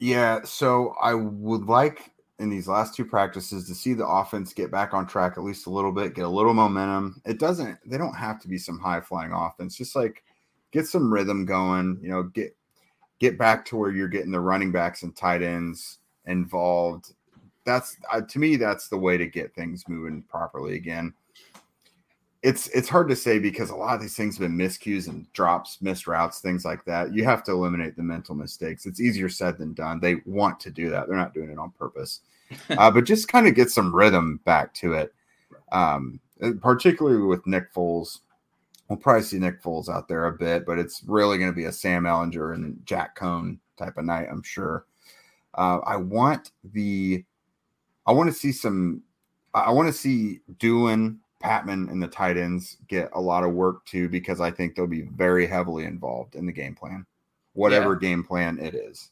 Yeah, 0.00 0.40
so 0.44 0.94
I 1.00 1.12
would 1.12 1.66
like 1.66 2.12
in 2.38 2.48
these 2.48 2.66
last 2.66 2.94
two 2.94 3.04
practices 3.04 3.66
to 3.68 3.74
see 3.74 3.92
the 3.92 4.06
offense 4.06 4.54
get 4.54 4.70
back 4.70 4.94
on 4.94 5.06
track 5.06 5.34
at 5.36 5.44
least 5.44 5.66
a 5.66 5.70
little 5.70 5.92
bit, 5.92 6.14
get 6.14 6.24
a 6.24 6.28
little 6.28 6.54
momentum. 6.54 7.20
It 7.26 7.38
doesn't 7.38 7.78
they 7.84 7.98
don't 7.98 8.16
have 8.16 8.40
to 8.40 8.48
be 8.48 8.56
some 8.56 8.78
high 8.78 9.02
flying 9.02 9.32
offense. 9.32 9.76
Just 9.76 9.94
like 9.94 10.24
get 10.72 10.86
some 10.86 11.12
rhythm 11.12 11.44
going, 11.44 11.98
you 12.02 12.08
know, 12.08 12.22
get 12.22 12.56
get 13.18 13.36
back 13.36 13.66
to 13.66 13.76
where 13.76 13.92
you're 13.92 14.08
getting 14.08 14.30
the 14.30 14.40
running 14.40 14.72
backs 14.72 15.02
and 15.02 15.14
tight 15.14 15.42
ends 15.42 15.98
involved. 16.24 17.12
That's 17.66 17.98
uh, 18.10 18.22
to 18.22 18.38
me 18.38 18.56
that's 18.56 18.88
the 18.88 18.96
way 18.96 19.18
to 19.18 19.26
get 19.26 19.54
things 19.54 19.84
moving 19.86 20.22
properly 20.22 20.76
again 20.76 21.12
it's 22.42 22.68
it's 22.68 22.88
hard 22.88 23.08
to 23.08 23.16
say 23.16 23.38
because 23.38 23.70
a 23.70 23.76
lot 23.76 23.94
of 23.94 24.00
these 24.00 24.16
things 24.16 24.38
have 24.38 24.48
been 24.48 24.56
miscues 24.56 25.08
and 25.08 25.30
drops, 25.32 25.78
missed 25.82 26.06
routes, 26.06 26.40
things 26.40 26.64
like 26.64 26.84
that. 26.86 27.12
You 27.12 27.24
have 27.24 27.42
to 27.44 27.52
eliminate 27.52 27.96
the 27.96 28.02
mental 28.02 28.34
mistakes. 28.34 28.86
It's 28.86 29.00
easier 29.00 29.28
said 29.28 29.58
than 29.58 29.74
done. 29.74 30.00
They 30.00 30.16
want 30.24 30.58
to 30.60 30.70
do 30.70 30.88
that. 30.90 31.06
They're 31.06 31.16
not 31.16 31.34
doing 31.34 31.50
it 31.50 31.58
on 31.58 31.70
purpose. 31.72 32.20
uh, 32.70 32.90
but 32.90 33.04
just 33.04 33.28
kind 33.28 33.46
of 33.46 33.54
get 33.54 33.70
some 33.70 33.94
rhythm 33.94 34.40
back 34.44 34.72
to 34.74 34.94
it. 34.94 35.14
Um, 35.70 36.20
particularly 36.60 37.22
with 37.22 37.46
Nick 37.46 37.72
Foles. 37.72 38.20
We'll 38.88 38.96
probably 38.96 39.22
see 39.22 39.38
Nick 39.38 39.62
Foles 39.62 39.88
out 39.88 40.08
there 40.08 40.26
a 40.26 40.32
bit, 40.32 40.66
but 40.66 40.78
it's 40.78 41.02
really 41.06 41.38
going 41.38 41.50
to 41.50 41.56
be 41.56 41.66
a 41.66 41.72
Sam 41.72 42.04
Ehlinger 42.04 42.54
and 42.54 42.80
Jack 42.84 43.16
Coan 43.16 43.58
type 43.76 43.96
of 43.98 44.04
night, 44.04 44.26
I'm 44.28 44.42
sure. 44.42 44.86
Uh, 45.54 45.78
I 45.86 45.96
want 45.96 46.50
the 46.64 47.24
I 48.06 48.12
want 48.12 48.28
to 48.28 48.34
see 48.34 48.52
some. 48.52 49.02
I 49.54 49.70
want 49.70 49.88
to 49.88 49.92
see 49.92 50.40
Dulin, 50.58 51.18
Pittman, 51.40 51.88
and 51.88 52.02
the 52.02 52.08
tight 52.08 52.36
ends 52.36 52.76
get 52.88 53.10
a 53.14 53.20
lot 53.20 53.44
of 53.44 53.52
work 53.52 53.84
too 53.86 54.08
because 54.08 54.40
I 54.40 54.50
think 54.50 54.74
they'll 54.74 54.86
be 54.86 55.02
very 55.02 55.46
heavily 55.46 55.84
involved 55.84 56.34
in 56.34 56.46
the 56.46 56.52
game 56.52 56.74
plan, 56.74 57.06
whatever 57.54 57.94
yeah. 57.94 58.08
game 58.08 58.24
plan 58.24 58.58
it 58.58 58.74
is. 58.74 59.10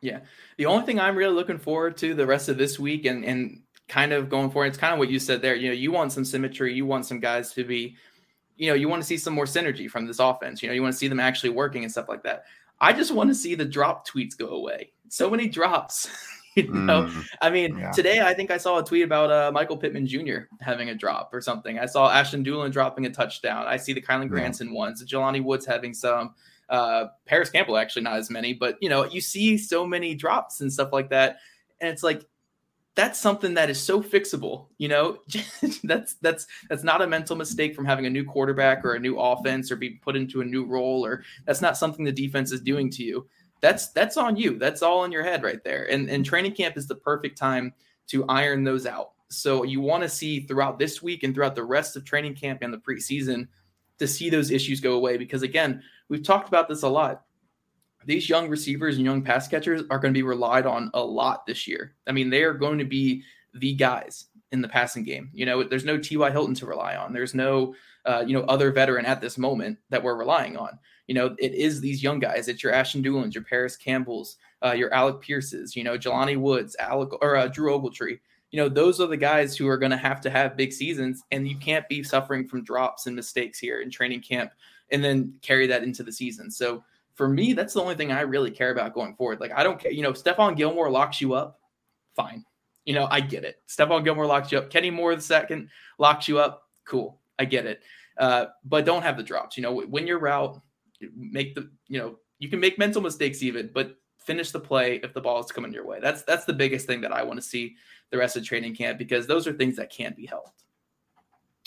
Yeah, 0.00 0.20
the 0.56 0.66
only 0.66 0.86
thing 0.86 1.00
I'm 1.00 1.16
really 1.16 1.34
looking 1.34 1.58
forward 1.58 1.96
to 1.98 2.14
the 2.14 2.26
rest 2.26 2.48
of 2.48 2.58
this 2.58 2.78
week 2.78 3.06
and 3.06 3.24
and 3.24 3.62
kind 3.88 4.12
of 4.12 4.28
going 4.28 4.50
forward, 4.50 4.66
it's 4.66 4.78
kind 4.78 4.92
of 4.92 4.98
what 4.98 5.10
you 5.10 5.18
said 5.18 5.42
there. 5.42 5.54
You 5.54 5.68
know, 5.68 5.74
you 5.74 5.92
want 5.92 6.12
some 6.12 6.24
symmetry, 6.24 6.72
you 6.74 6.86
want 6.86 7.06
some 7.06 7.20
guys 7.20 7.52
to 7.54 7.64
be, 7.64 7.96
you 8.56 8.68
know, 8.68 8.74
you 8.74 8.88
want 8.88 9.02
to 9.02 9.06
see 9.06 9.16
some 9.16 9.34
more 9.34 9.44
synergy 9.44 9.90
from 9.90 10.06
this 10.06 10.18
offense. 10.18 10.62
You 10.62 10.68
know, 10.68 10.74
you 10.74 10.82
want 10.82 10.94
to 10.94 10.98
see 10.98 11.08
them 11.08 11.20
actually 11.20 11.50
working 11.50 11.82
and 11.82 11.92
stuff 11.92 12.08
like 12.08 12.22
that. 12.22 12.44
I 12.80 12.92
just 12.92 13.12
want 13.12 13.30
to 13.30 13.34
see 13.34 13.54
the 13.54 13.64
drop 13.64 14.06
tweets 14.06 14.36
go 14.36 14.48
away. 14.48 14.92
So 15.08 15.30
many 15.30 15.48
drops. 15.48 16.08
you 16.64 16.72
know, 16.72 17.04
mm, 17.04 17.26
I 17.40 17.50
mean, 17.50 17.78
yeah. 17.78 17.90
today 17.90 18.20
I 18.20 18.32
think 18.32 18.50
I 18.50 18.58
saw 18.58 18.78
a 18.78 18.84
tweet 18.84 19.02
about 19.02 19.30
uh, 19.30 19.50
Michael 19.52 19.76
Pittman 19.76 20.06
Jr. 20.06 20.42
having 20.60 20.90
a 20.90 20.94
drop 20.94 21.30
or 21.32 21.40
something. 21.40 21.78
I 21.78 21.86
saw 21.86 22.10
Ashton 22.10 22.44
Dulin 22.44 22.70
dropping 22.70 23.06
a 23.06 23.10
touchdown. 23.10 23.66
I 23.66 23.76
see 23.76 23.92
the 23.92 24.00
Kylen 24.00 24.28
Granson 24.28 24.68
yeah. 24.68 24.78
ones, 24.78 25.04
Jelani 25.04 25.42
Woods 25.42 25.66
having 25.66 25.94
some. 25.94 26.34
Uh, 26.68 27.08
Parris 27.26 27.50
Campbell 27.50 27.76
actually 27.76 28.02
not 28.02 28.16
as 28.16 28.30
many, 28.30 28.54
but 28.54 28.76
you 28.80 28.88
know, 28.88 29.04
you 29.04 29.20
see 29.20 29.58
so 29.58 29.86
many 29.86 30.14
drops 30.14 30.60
and 30.60 30.72
stuff 30.72 30.92
like 30.92 31.10
that, 31.10 31.38
and 31.80 31.90
it's 31.90 32.02
like 32.02 32.26
that's 32.94 33.18
something 33.18 33.54
that 33.54 33.70
is 33.70 33.80
so 33.80 34.02
fixable 34.02 34.66
you 34.78 34.88
know 34.88 35.18
that's 35.84 36.14
that's 36.14 36.46
that's 36.68 36.84
not 36.84 37.02
a 37.02 37.06
mental 37.06 37.36
mistake 37.36 37.74
from 37.74 37.84
having 37.84 38.06
a 38.06 38.10
new 38.10 38.24
quarterback 38.24 38.84
or 38.84 38.94
a 38.94 39.00
new 39.00 39.18
offense 39.18 39.70
or 39.70 39.76
being 39.76 39.98
put 40.02 40.16
into 40.16 40.40
a 40.40 40.44
new 40.44 40.64
role 40.64 41.04
or 41.04 41.24
that's 41.44 41.60
not 41.60 41.76
something 41.76 42.04
the 42.04 42.12
defense 42.12 42.52
is 42.52 42.60
doing 42.60 42.90
to 42.90 43.02
you 43.02 43.26
that's 43.64 43.88
that's 43.88 44.18
on 44.18 44.36
you 44.36 44.58
that's 44.58 44.82
all 44.82 45.04
in 45.04 45.12
your 45.12 45.22
head 45.22 45.42
right 45.42 45.64
there 45.64 45.84
and 45.90 46.10
and 46.10 46.22
mm-hmm. 46.22 46.28
training 46.28 46.52
camp 46.52 46.76
is 46.76 46.86
the 46.86 46.94
perfect 46.94 47.38
time 47.38 47.72
to 48.06 48.24
iron 48.28 48.62
those 48.62 48.84
out 48.84 49.12
so 49.30 49.62
you 49.62 49.80
want 49.80 50.02
to 50.02 50.08
see 50.08 50.40
throughout 50.40 50.78
this 50.78 51.02
week 51.02 51.22
and 51.22 51.34
throughout 51.34 51.54
the 51.54 51.64
rest 51.64 51.96
of 51.96 52.04
training 52.04 52.34
camp 52.34 52.60
and 52.62 52.72
the 52.72 52.78
preseason 52.78 53.48
to 53.98 54.06
see 54.06 54.28
those 54.28 54.50
issues 54.50 54.80
go 54.80 54.94
away 54.94 55.16
because 55.16 55.42
again 55.42 55.82
we've 56.10 56.22
talked 56.22 56.46
about 56.46 56.68
this 56.68 56.82
a 56.82 56.88
lot 56.88 57.22
these 58.06 58.28
young 58.28 58.48
receivers 58.48 58.96
and 58.96 59.04
young 59.04 59.22
pass 59.22 59.48
catchers 59.48 59.82
are 59.90 59.98
going 59.98 60.12
to 60.12 60.18
be 60.18 60.22
relied 60.22 60.66
on 60.66 60.90
a 60.94 61.02
lot 61.02 61.46
this 61.46 61.66
year. 61.66 61.94
I 62.06 62.12
mean, 62.12 62.30
they 62.30 62.42
are 62.42 62.52
going 62.52 62.78
to 62.78 62.84
be 62.84 63.22
the 63.54 63.74
guys 63.74 64.26
in 64.52 64.60
the 64.60 64.68
passing 64.68 65.04
game. 65.04 65.30
You 65.32 65.46
know, 65.46 65.64
there's 65.64 65.84
no 65.84 65.98
T.Y. 65.98 66.30
Hilton 66.30 66.54
to 66.56 66.66
rely 66.66 66.96
on. 66.96 67.12
There's 67.12 67.34
no, 67.34 67.74
uh, 68.04 68.24
you 68.26 68.34
know, 68.34 68.44
other 68.44 68.70
veteran 68.70 69.06
at 69.06 69.20
this 69.20 69.38
moment 69.38 69.78
that 69.90 70.02
we're 70.02 70.16
relying 70.16 70.56
on. 70.56 70.78
You 71.06 71.14
know, 71.14 71.36
it 71.38 71.54
is 71.54 71.80
these 71.80 72.02
young 72.02 72.18
guys. 72.18 72.48
It's 72.48 72.62
your 72.62 72.72
Ashton 72.72 73.02
Dulins, 73.02 73.34
your 73.34 73.44
Parris 73.44 73.76
Campbells, 73.76 74.36
uh, 74.64 74.72
your 74.72 74.92
Alec 74.92 75.20
Pierces, 75.20 75.76
you 75.76 75.84
know, 75.84 75.98
Jelani 75.98 76.38
Woods, 76.38 76.76
Alec 76.78 77.10
or 77.22 77.36
uh, 77.36 77.48
Drew 77.48 77.70
Ogletree. 77.70 78.18
You 78.50 78.60
know, 78.60 78.68
those 78.68 79.00
are 79.00 79.06
the 79.06 79.16
guys 79.16 79.56
who 79.56 79.66
are 79.68 79.76
going 79.76 79.90
to 79.90 79.96
have 79.96 80.20
to 80.22 80.30
have 80.30 80.56
big 80.56 80.72
seasons, 80.72 81.22
and 81.32 81.48
you 81.48 81.58
can't 81.58 81.88
be 81.88 82.02
suffering 82.02 82.46
from 82.46 82.62
drops 82.62 83.06
and 83.06 83.16
mistakes 83.16 83.58
here 83.58 83.80
in 83.80 83.90
training 83.90 84.22
camp, 84.22 84.52
and 84.90 85.02
then 85.02 85.34
carry 85.42 85.66
that 85.66 85.82
into 85.82 86.02
the 86.02 86.12
season. 86.12 86.50
So 86.50 86.84
for 87.14 87.28
me, 87.28 87.52
that's 87.52 87.74
the 87.74 87.80
only 87.80 87.94
thing 87.94 88.12
I 88.12 88.20
really 88.20 88.50
care 88.50 88.70
about 88.70 88.94
going 88.94 89.14
forward. 89.16 89.40
Like, 89.40 89.52
I 89.52 89.62
don't 89.62 89.78
care. 89.78 89.90
You 89.92 90.02
know, 90.02 90.12
Stephon 90.12 90.56
Gilmore 90.56 90.90
locks 90.90 91.20
you 91.20 91.34
up. 91.34 91.58
Fine. 92.14 92.44
You 92.84 92.94
know, 92.94 93.08
I 93.10 93.20
get 93.20 93.44
it. 93.44 93.56
Stephon 93.68 94.04
Gilmore 94.04 94.26
locks 94.26 94.52
you 94.52 94.58
up. 94.58 94.70
Kenny 94.70 94.90
Moore 94.90 95.16
the 95.16 95.22
second 95.22 95.68
locks 95.98 96.28
you 96.28 96.38
up. 96.38 96.68
Cool. 96.84 97.18
I 97.38 97.44
get 97.44 97.66
it. 97.66 97.82
Uh, 98.18 98.46
but 98.64 98.84
don't 98.84 99.02
have 99.02 99.16
the 99.16 99.22
drops. 99.22 99.56
You 99.56 99.62
know, 99.62 99.80
when 99.82 100.06
you're 100.06 100.18
route, 100.18 100.60
make 101.16 101.54
the, 101.54 101.70
you 101.88 101.98
know, 101.98 102.16
you 102.38 102.48
can 102.48 102.60
make 102.60 102.78
mental 102.78 103.02
mistakes 103.02 103.42
even, 103.42 103.70
but 103.74 103.96
finish 104.18 104.50
the 104.50 104.60
play 104.60 105.00
if 105.02 105.12
the 105.12 105.20
ball 105.20 105.40
is 105.40 105.52
coming 105.52 105.72
your 105.72 105.86
way. 105.86 105.98
That's 106.00 106.22
that's 106.22 106.44
the 106.44 106.52
biggest 106.52 106.86
thing 106.86 107.00
that 107.02 107.12
I 107.12 107.22
want 107.22 107.38
to 107.38 107.46
see 107.46 107.76
the 108.10 108.18
rest 108.18 108.36
of 108.36 108.44
training 108.44 108.74
camp 108.74 108.98
because 108.98 109.26
those 109.26 109.46
are 109.46 109.52
things 109.52 109.76
that 109.76 109.90
can't 109.90 110.16
be 110.16 110.26
helped. 110.26 110.64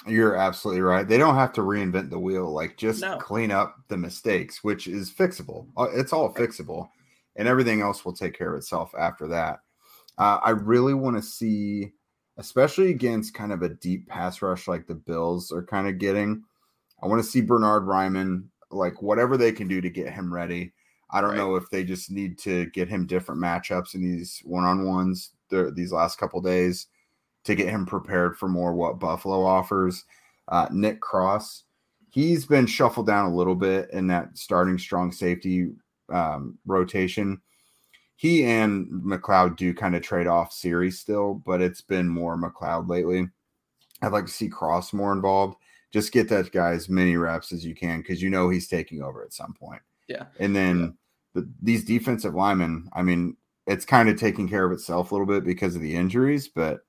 You're 0.05 0.35
absolutely 0.35 0.81
right. 0.81 1.07
They 1.07 1.17
don't 1.17 1.35
have 1.35 1.53
to 1.53 1.61
reinvent 1.61 2.09
the 2.09 2.19
wheel. 2.19 2.51
Like 2.51 2.77
just 2.77 3.01
no. 3.01 3.17
clean 3.17 3.51
up 3.51 3.75
the 3.87 3.97
mistakes, 3.97 4.63
which 4.63 4.87
is 4.87 5.11
fixable. 5.11 5.67
Uh, 5.75 5.87
it's 5.93 6.13
all 6.13 6.33
fixable, 6.33 6.89
and 7.35 7.47
everything 7.47 7.81
else 7.81 8.05
will 8.05 8.13
take 8.13 8.37
care 8.37 8.53
of 8.53 8.57
itself 8.57 8.93
after 8.97 9.27
that. 9.27 9.59
Uh, 10.17 10.39
I 10.43 10.51
really 10.51 10.93
want 10.93 11.15
to 11.15 11.21
see, 11.21 11.93
especially 12.37 12.91
against 12.91 13.33
kind 13.33 13.51
of 13.51 13.63
a 13.63 13.69
deep 13.69 14.07
pass 14.07 14.41
rush 14.41 14.67
like 14.67 14.87
the 14.87 14.95
Bills 14.95 15.51
are 15.51 15.63
kind 15.63 15.87
of 15.87 15.97
getting. 15.97 16.43
I 17.01 17.07
want 17.07 17.23
to 17.23 17.29
see 17.29 17.41
Bernard 17.41 17.83
Raimann, 17.83 18.45
like 18.71 19.01
whatever 19.01 19.37
they 19.37 19.51
can 19.51 19.67
do 19.67 19.81
to 19.81 19.89
get 19.89 20.13
him 20.13 20.33
ready. 20.33 20.73
I 21.09 21.21
don't 21.21 21.31
right. 21.31 21.37
know 21.37 21.55
if 21.55 21.69
they 21.69 21.83
just 21.83 22.11
need 22.11 22.37
to 22.39 22.65
get 22.67 22.89
him 22.89 23.07
different 23.07 23.41
matchups 23.41 23.95
in 23.95 24.01
these 24.01 24.41
one 24.43 24.65
on 24.65 24.85
ones 24.85 25.31
these 25.49 25.93
last 25.93 26.17
couple 26.17 26.41
days 26.41 26.87
to 27.45 27.55
get 27.55 27.69
him 27.69 27.85
prepared 27.85 28.37
for 28.37 28.49
more 28.49 28.73
what 28.73 28.99
Buffalo 28.99 29.43
offers. 29.43 30.03
Uh, 30.49 30.67
Nick 30.71 30.99
Cross, 30.99 31.63
he's 32.09 32.45
been 32.45 32.65
shuffled 32.65 33.07
down 33.07 33.31
a 33.31 33.35
little 33.35 33.55
bit 33.55 33.89
in 33.91 34.07
that 34.07 34.37
starting 34.37 34.77
strong 34.77 35.11
safety 35.11 35.69
um, 36.09 36.57
rotation. 36.65 37.41
He 38.17 38.43
and 38.43 38.87
McLeod 38.87 39.55
do 39.55 39.73
kind 39.73 39.95
of 39.95 40.01
trade 40.01 40.27
off 40.27 40.51
series 40.51 40.99
still, 40.99 41.35
but 41.35 41.61
it's 41.61 41.81
been 41.81 42.09
more 42.09 42.37
McLeod 42.37 42.89
lately. 42.89 43.29
I'd 44.01 44.11
like 44.11 44.25
to 44.25 44.31
see 44.31 44.49
Cross 44.49 44.91
more 44.91 45.13
involved. 45.13 45.57
Just 45.93 46.11
get 46.11 46.27
that 46.29 46.51
guy 46.51 46.71
as 46.71 46.89
many 46.89 47.15
reps 47.15 47.53
as 47.53 47.63
you 47.63 47.73
can 47.73 47.99
because 47.99 48.21
you 48.21 48.29
know 48.29 48.49
he's 48.49 48.67
taking 48.67 49.01
over 49.01 49.23
at 49.23 49.33
some 49.33 49.53
point. 49.53 49.81
Yeah. 50.09 50.25
And 50.39 50.55
then. 50.55 50.97
The, 51.33 51.47
these 51.61 51.85
defensive 51.85 52.33
linemen, 52.33 52.89
I 52.93 53.03
mean, 53.03 53.37
it's 53.67 53.85
kind 53.85 54.09
of 54.09 54.19
taking 54.19 54.49
care 54.49 54.65
of 54.65 54.71
itself 54.71 55.11
a 55.11 55.13
little 55.13 55.27
bit 55.27 55.43
because 55.43 55.75
of 55.75 55.81
the 55.81 55.95
injuries, 55.95 56.47
but 56.47 56.79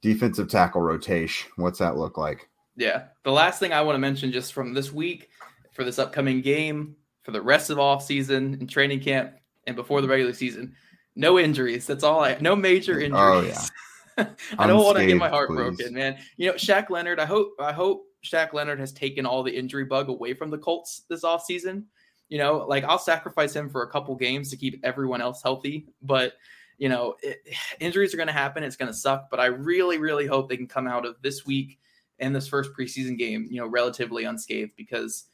defensive 0.00 0.48
tackle 0.48 0.80
rotation. 0.80 1.50
What's 1.56 1.78
that 1.80 1.98
look 1.98 2.16
like? 2.16 2.48
Yeah. 2.76 3.04
The 3.24 3.32
last 3.32 3.60
thing 3.60 3.74
I 3.74 3.82
want 3.82 3.96
to 3.96 4.00
mention 4.00 4.32
just 4.32 4.54
from 4.54 4.72
this 4.72 4.92
week 4.92 5.28
for 5.72 5.84
this 5.84 5.98
upcoming 5.98 6.40
game, 6.40 6.96
for 7.22 7.32
the 7.32 7.42
rest 7.42 7.68
of 7.68 7.78
off 7.78 8.02
season 8.02 8.54
and 8.60 8.70
training 8.70 9.00
camp 9.00 9.34
and 9.66 9.76
before 9.76 10.00
the 10.00 10.08
regular 10.08 10.32
season, 10.32 10.74
no 11.14 11.38
injuries. 11.38 11.86
That's 11.86 12.04
all 12.04 12.22
I 12.22 12.36
no 12.40 12.54
major 12.56 13.00
injuries. 13.00 13.12
Oh 13.12 13.40
yeah. 13.40 14.26
I 14.58 14.66
don't 14.66 14.82
want 14.82 14.96
to 14.98 15.06
get 15.06 15.16
my 15.16 15.28
heart 15.28 15.48
please. 15.48 15.56
broken, 15.56 15.94
man. 15.94 16.18
You 16.36 16.48
know, 16.48 16.54
Shaq 16.54 16.90
Leonard, 16.90 17.20
I 17.20 17.26
hope 17.26 17.52
I 17.58 17.72
hope 17.72 18.04
Shaq 18.24 18.52
Leonard 18.52 18.80
has 18.80 18.92
taken 18.92 19.26
all 19.26 19.42
the 19.42 19.56
injury 19.56 19.84
bug 19.84 20.08
away 20.08 20.34
from 20.34 20.50
the 20.50 20.58
Colts 20.58 21.02
this 21.08 21.24
off 21.24 21.44
season. 21.44 21.86
You 22.28 22.38
know, 22.38 22.64
like 22.66 22.84
I'll 22.84 22.98
sacrifice 22.98 23.54
him 23.54 23.70
for 23.70 23.82
a 23.82 23.90
couple 23.90 24.14
games 24.16 24.50
to 24.50 24.56
keep 24.56 24.80
everyone 24.82 25.20
else 25.20 25.42
healthy, 25.42 25.86
but 26.02 26.34
you 26.78 26.88
know, 26.88 27.14
it, 27.22 27.38
injuries 27.80 28.14
are 28.14 28.18
going 28.18 28.26
to 28.26 28.32
happen. 28.32 28.64
It's 28.64 28.76
going 28.76 28.90
to 28.90 28.96
suck, 28.96 29.28
but 29.30 29.40
I 29.40 29.46
really, 29.46 29.98
really 29.98 30.26
hope 30.26 30.48
they 30.48 30.56
can 30.56 30.68
come 30.68 30.86
out 30.86 31.06
of 31.06 31.16
this 31.22 31.46
week 31.46 31.78
and 32.18 32.34
this 32.34 32.48
first 32.48 32.70
preseason 32.78 33.18
game, 33.18 33.46
you 33.50 33.60
know, 33.60 33.66
relatively 33.66 34.24
unscathed 34.24 34.72
because 34.76 35.24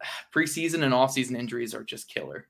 preseason 0.34 0.82
and 0.82 0.94
offseason 0.94 1.36
injuries 1.36 1.74
are 1.74 1.84
just 1.84 2.08
killer. 2.08 2.46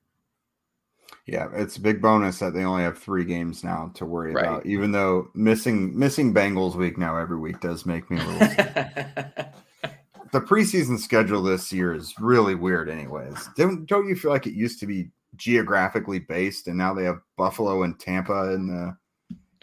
Yeah, 1.25 1.49
it's 1.53 1.77
a 1.77 1.81
big 1.81 2.01
bonus 2.01 2.39
that 2.39 2.53
they 2.53 2.63
only 2.63 2.83
have 2.83 2.97
three 2.97 3.23
games 3.23 3.63
now 3.63 3.91
to 3.95 4.05
worry 4.05 4.33
right. 4.33 4.45
about. 4.45 4.65
Even 4.65 4.91
though 4.91 5.29
missing 5.33 5.97
missing 5.97 6.33
Bengals 6.33 6.75
week 6.75 6.97
now 6.97 7.17
every 7.17 7.37
week 7.37 7.59
does 7.59 7.85
make 7.85 8.09
me 8.09 8.19
a 8.19 8.25
little. 8.25 8.39
the 10.31 10.41
preseason 10.41 10.97
schedule 10.99 11.43
this 11.43 11.71
year 11.71 11.93
is 11.93 12.13
really 12.19 12.55
weird, 12.55 12.89
anyways. 12.89 13.49
Don't 13.55 13.85
don't 13.85 14.07
you 14.07 14.15
feel 14.15 14.31
like 14.31 14.47
it 14.47 14.53
used 14.53 14.79
to 14.79 14.87
be 14.87 15.11
geographically 15.35 16.19
based, 16.19 16.67
and 16.67 16.77
now 16.77 16.93
they 16.93 17.03
have 17.03 17.21
Buffalo 17.37 17.83
and 17.83 17.99
Tampa 17.99 18.53
in 18.53 18.67
the 18.67 18.97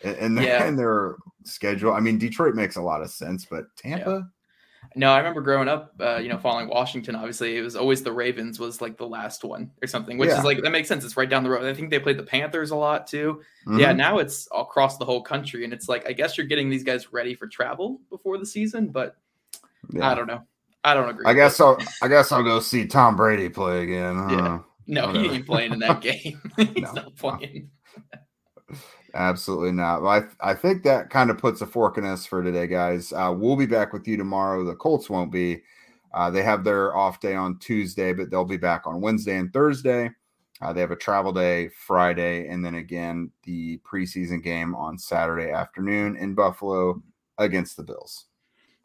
in, 0.03 0.35
the, 0.35 0.45
yeah. 0.45 0.67
in 0.67 0.77
their 0.77 1.17
schedule. 1.45 1.93
I 1.93 2.01
mean, 2.01 2.19
Detroit 2.19 2.55
makes 2.55 2.77
a 2.77 2.83
lot 2.83 3.03
of 3.03 3.11
sense, 3.11 3.45
but 3.45 3.65
Tampa. 3.77 4.11
Yeah. 4.11 4.21
No, 4.99 5.13
I 5.13 5.19
remember 5.19 5.43
growing 5.43 5.69
up, 5.69 5.95
uh, 6.01 6.17
you 6.17 6.31
know, 6.31 6.39
following 6.39 6.69
Washington. 6.69 7.15
Obviously, 7.17 7.59
it 7.59 7.61
was 7.61 7.77
always 7.77 8.03
the 8.03 8.13
Ravens 8.13 8.59
was 8.59 8.81
like 8.81 8.97
the 8.97 9.07
last 9.07 9.45
one 9.45 9.71
or 9.83 9.87
something, 9.87 10.17
which 10.17 10.31
yeah. 10.31 10.39
is 10.39 10.45
like 10.45 10.63
that 10.63 10.71
makes 10.71 10.89
sense. 10.89 11.05
It's 11.05 11.19
right 11.19 11.29
down 11.29 11.45
the 11.45 11.51
road. 11.51 11.67
I 11.67 11.75
think 11.75 11.91
they 11.91 11.99
played 11.99 12.19
the 12.19 12.23
Panthers 12.23 12.71
a 12.71 12.77
lot 12.77 13.07
too. 13.07 13.43
Mm-hmm. 13.67 13.79
Yeah, 13.79 13.93
now 13.93 14.17
it's 14.17 14.49
across 14.57 14.97
the 14.97 15.05
whole 15.05 15.21
country, 15.21 15.65
and 15.65 15.73
it's 15.75 15.87
like 15.87 16.09
I 16.09 16.15
guess 16.15 16.39
you're 16.39 16.47
getting 16.47 16.71
these 16.71 16.83
guys 16.83 17.13
ready 17.13 17.35
for 17.35 17.47
travel 17.47 18.01
before 18.09 18.39
the 18.39 18.47
season, 18.47 18.89
but 18.89 19.17
yeah. 19.93 20.11
I 20.11 20.15
don't 20.15 20.27
know. 20.27 20.43
I 20.83 20.95
don't 20.95 21.11
agree. 21.11 21.27
I 21.27 21.35
guess 21.35 21.61
I'll 21.61 21.79
I 22.01 22.09
guess 22.09 22.33
I'll 22.33 22.43
go 22.43 22.59
see 22.61 22.87
Tom 22.87 23.17
Brady 23.17 23.51
play 23.51 23.83
again. 23.83 24.31
Yeah. 24.31 24.59
No, 24.87 25.09
Whatever. 25.09 25.25
he 25.25 25.35
ain't 25.35 25.47
playing 25.47 25.73
in 25.75 25.79
that 25.81 26.01
game. 26.01 26.41
He's 26.57 26.75
no, 26.75 26.93
not 26.93 27.17
playing. 27.17 27.71
Absolutely 29.17 29.73
not. 29.73 30.03
Well, 30.03 30.11
I, 30.43 30.51
I 30.51 30.55
think 30.55 30.83
that 30.83 31.09
kind 31.09 31.31
of 31.31 31.39
puts 31.39 31.63
a 31.63 31.67
fork 31.67 31.97
in 31.97 32.05
us 32.05 32.27
for 32.27 32.43
today, 32.43 32.67
guys. 32.67 33.15
Uh, 33.15 33.35
we'll 33.35 33.57
be 33.57 33.65
back 33.65 33.95
with 33.95 34.07
you 34.07 34.19
tomorrow. 34.19 34.63
The 34.63 34.75
Colts 34.75 35.09
won't 35.09 35.33
be. 35.33 35.63
Uh, 36.13 36.31
they 36.31 36.43
have 36.43 36.65
their 36.65 36.95
off 36.95 37.19
day 37.19 37.35
on 37.35 37.59
Tuesday, 37.59 38.13
but 38.13 38.31
they'll 38.31 38.45
be 38.45 38.59
back 38.59 38.87
on 38.87 39.01
Wednesday 39.01 39.39
and 39.39 39.51
Thursday. 39.55 40.11
Uh, 40.61 40.73
they 40.73 40.83
have 40.83 40.91
a 40.91 40.97
travel 40.97 41.33
day 41.33 41.69
Friday, 41.69 42.49
and 42.49 42.63
then 42.63 42.75
again 42.75 43.31
the 43.45 43.79
preseason 43.79 44.43
game 44.43 44.75
on 44.75 44.99
Saturday 44.99 45.51
afternoon 45.51 46.17
in 46.17 46.35
Buffalo 46.35 47.03
against 47.39 47.79
the 47.79 47.83
Bills. 47.83 48.27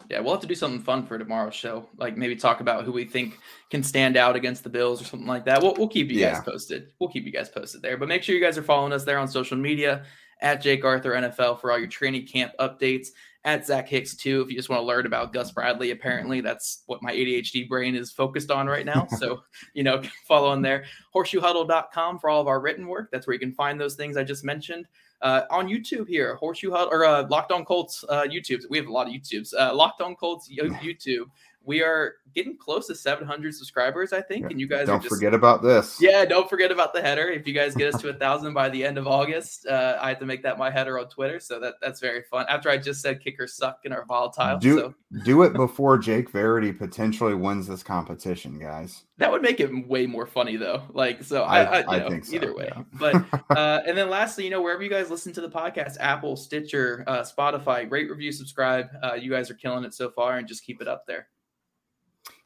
Yeah, 0.09 0.19
we'll 0.19 0.33
have 0.33 0.41
to 0.41 0.47
do 0.47 0.55
something 0.55 0.81
fun 0.81 1.05
for 1.05 1.17
tomorrow's 1.17 1.55
show. 1.55 1.87
Like 1.97 2.17
maybe 2.17 2.35
talk 2.35 2.61
about 2.61 2.83
who 2.83 2.91
we 2.91 3.05
think 3.05 3.37
can 3.69 3.83
stand 3.83 4.17
out 4.17 4.35
against 4.35 4.63
the 4.63 4.69
Bills 4.69 5.01
or 5.01 5.05
something 5.05 5.27
like 5.27 5.45
that. 5.45 5.61
We'll, 5.61 5.75
we'll 5.77 5.87
keep 5.87 6.09
you 6.09 6.19
yeah. 6.19 6.33
guys 6.33 6.43
posted. 6.43 6.91
We'll 6.99 7.09
keep 7.09 7.25
you 7.25 7.31
guys 7.31 7.49
posted 7.49 7.81
there. 7.81 7.97
But 7.97 8.07
make 8.07 8.23
sure 8.23 8.35
you 8.35 8.41
guys 8.41 8.57
are 8.57 8.63
following 8.63 8.93
us 8.93 9.03
there 9.03 9.19
on 9.19 9.27
social 9.27 9.57
media 9.57 10.03
at 10.41 10.61
Jake 10.61 10.83
Arthur 10.83 11.11
NFL 11.11 11.61
for 11.61 11.71
all 11.71 11.77
your 11.77 11.87
training 11.87 12.25
camp 12.25 12.53
updates 12.59 13.09
at 13.43 13.65
Zach 13.65 13.87
Hicks 13.87 14.15
too. 14.15 14.41
If 14.41 14.49
you 14.49 14.55
just 14.55 14.69
want 14.69 14.81
to 14.81 14.85
learn 14.85 15.05
about 15.05 15.33
Gus 15.33 15.51
Bradley, 15.51 15.91
apparently 15.91 16.41
that's 16.41 16.83
what 16.85 17.01
my 17.01 17.11
ADHD 17.11 17.67
brain 17.67 17.95
is 17.95 18.11
focused 18.11 18.51
on 18.51 18.67
right 18.67 18.85
now. 18.85 19.07
so, 19.17 19.41
you 19.73 19.83
know, 19.83 20.01
follow 20.27 20.49
on 20.49 20.61
there. 20.61 20.85
Horseshoehuddle.com 21.15 22.19
for 22.19 22.29
all 22.29 22.41
of 22.41 22.47
our 22.47 22.59
written 22.59 22.87
work. 22.87 23.09
That's 23.11 23.25
where 23.25 23.33
you 23.33 23.39
can 23.39 23.53
find 23.53 23.79
those 23.79 23.95
things 23.95 24.17
I 24.17 24.23
just 24.23 24.43
mentioned. 24.43 24.87
Uh, 25.21 25.43
on 25.51 25.67
YouTube 25.67 26.07
here, 26.07 26.35
Horseshoe 26.35 26.71
Huddle 26.71 26.89
or 26.91 27.05
uh, 27.05 27.27
Locked 27.29 27.51
On 27.51 27.63
Colts 27.63 28.03
uh, 28.09 28.23
YouTube. 28.23 28.61
We 28.69 28.77
have 28.77 28.87
a 28.87 28.91
lot 28.91 29.07
of 29.07 29.13
YouTubes. 29.13 29.53
Uh, 29.57 29.73
Locked 29.73 30.01
On 30.01 30.15
Colts 30.15 30.49
YouTube 30.59 31.25
we 31.63 31.83
are 31.83 32.15
getting 32.33 32.57
close 32.57 32.87
to 32.87 32.95
700 32.95 33.53
subscribers, 33.53 34.13
I 34.13 34.21
think. 34.21 34.43
Yeah. 34.43 34.49
And 34.51 34.59
you 34.59 34.67
guys 34.67 34.87
don't 34.87 35.01
just, 35.01 35.13
forget 35.13 35.33
about 35.33 35.61
this. 35.61 35.97
Yeah, 35.99 36.25
don't 36.25 36.49
forget 36.49 36.71
about 36.71 36.93
the 36.93 37.01
header. 37.01 37.29
If 37.29 37.45
you 37.45 37.53
guys 37.53 37.75
get 37.75 37.93
us 37.93 38.01
to 38.01 38.09
a 38.09 38.13
thousand 38.13 38.53
by 38.53 38.69
the 38.69 38.83
end 38.83 38.97
of 38.97 39.07
August, 39.07 39.67
uh, 39.67 39.97
I 40.01 40.09
have 40.09 40.19
to 40.19 40.25
make 40.25 40.43
that 40.43 40.57
my 40.57 40.71
header 40.71 40.97
on 40.99 41.09
Twitter. 41.09 41.39
So 41.39 41.59
that 41.59 41.75
that's 41.81 41.99
very 41.99 42.23
fun. 42.23 42.45
After 42.49 42.69
I 42.69 42.77
just 42.77 43.01
said 43.01 43.21
kickers 43.21 43.55
suck 43.55 43.81
and 43.85 43.93
are 43.93 44.05
volatile. 44.05 44.57
Do 44.57 44.77
so. 44.77 44.95
do 45.23 45.43
it 45.43 45.53
before 45.53 45.97
Jake 45.97 46.29
Verity 46.29 46.71
potentially 46.71 47.35
wins 47.35 47.67
this 47.67 47.83
competition, 47.83 48.57
guys. 48.59 49.03
That 49.17 49.31
would 49.31 49.43
make 49.43 49.59
it 49.59 49.87
way 49.87 50.07
more 50.07 50.25
funny 50.25 50.55
though. 50.55 50.83
Like 50.93 51.23
so, 51.23 51.43
I, 51.43 51.81
I, 51.81 51.95
I 51.95 51.99
know, 51.99 52.09
think 52.09 52.25
so, 52.25 52.35
either 52.35 52.55
way. 52.55 52.71
Yeah. 52.73 52.83
but 52.93 53.15
uh, 53.55 53.81
and 53.85 53.95
then 53.97 54.09
lastly, 54.09 54.45
you 54.45 54.49
know, 54.49 54.61
wherever 54.61 54.81
you 54.81 54.89
guys 54.89 55.11
listen 55.11 55.31
to 55.33 55.41
the 55.41 55.49
podcast, 55.49 55.97
Apple, 55.99 56.35
Stitcher, 56.35 57.03
uh, 57.05 57.21
Spotify, 57.21 57.89
rate, 57.91 58.09
review, 58.09 58.31
subscribe. 58.31 58.87
Uh, 59.03 59.13
you 59.13 59.29
guys 59.29 59.51
are 59.51 59.55
killing 59.55 59.83
it 59.83 59.93
so 59.93 60.09
far, 60.09 60.37
and 60.37 60.47
just 60.47 60.63
keep 60.63 60.81
it 60.81 60.87
up 60.87 61.05
there. 61.05 61.27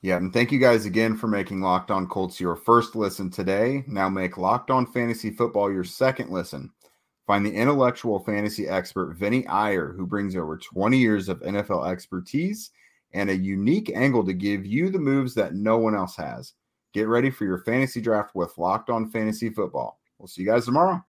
Yeah, 0.06 0.18
and 0.18 0.32
thank 0.32 0.52
you 0.52 0.60
guys 0.60 0.86
again 0.86 1.18
for 1.18 1.26
making 1.26 1.62
Locked 1.62 1.90
On 1.90 2.06
Colts 2.06 2.40
your 2.40 2.56
first 2.56 2.96
listen 2.96 3.32
today. 3.32 3.84
Now 3.88 4.08
make 4.08 4.38
Locked 4.38 4.70
On 4.70 4.86
Fantasy 4.86 5.32
Football 5.32 5.74
your 5.74 5.84
second 5.84 6.30
listen. 6.30 6.70
Find 7.26 7.44
the 7.44 7.56
intellectual 7.56 8.20
fantasy 8.20 8.68
expert 8.68 9.16
Vinnie 9.16 9.48
Iyer, 9.48 9.96
who 9.98 10.06
brings 10.06 10.36
over 10.36 10.60
20 10.60 10.96
years 10.96 11.28
of 11.28 11.40
NFL 11.40 11.90
expertise 11.90 12.70
and 13.16 13.32
a 13.32 13.36
unique 13.36 13.92
angle 13.96 14.24
to 14.26 14.34
give 14.34 14.64
you 14.64 14.92
the 14.92 15.00
moves 15.00 15.34
that 15.34 15.56
no 15.56 15.80
one 15.80 15.96
else 15.96 16.16
has. 16.18 16.54
Get 16.94 17.08
ready 17.08 17.32
for 17.32 17.46
your 17.46 17.64
fantasy 17.64 18.00
draft 18.00 18.36
with 18.36 18.56
Locked 18.60 18.92
On 18.92 19.10
Fantasy 19.10 19.50
Football. 19.50 20.00
We'll 20.20 20.28
see 20.28 20.44
you 20.44 20.48
guys 20.48 20.66
tomorrow. 20.66 21.04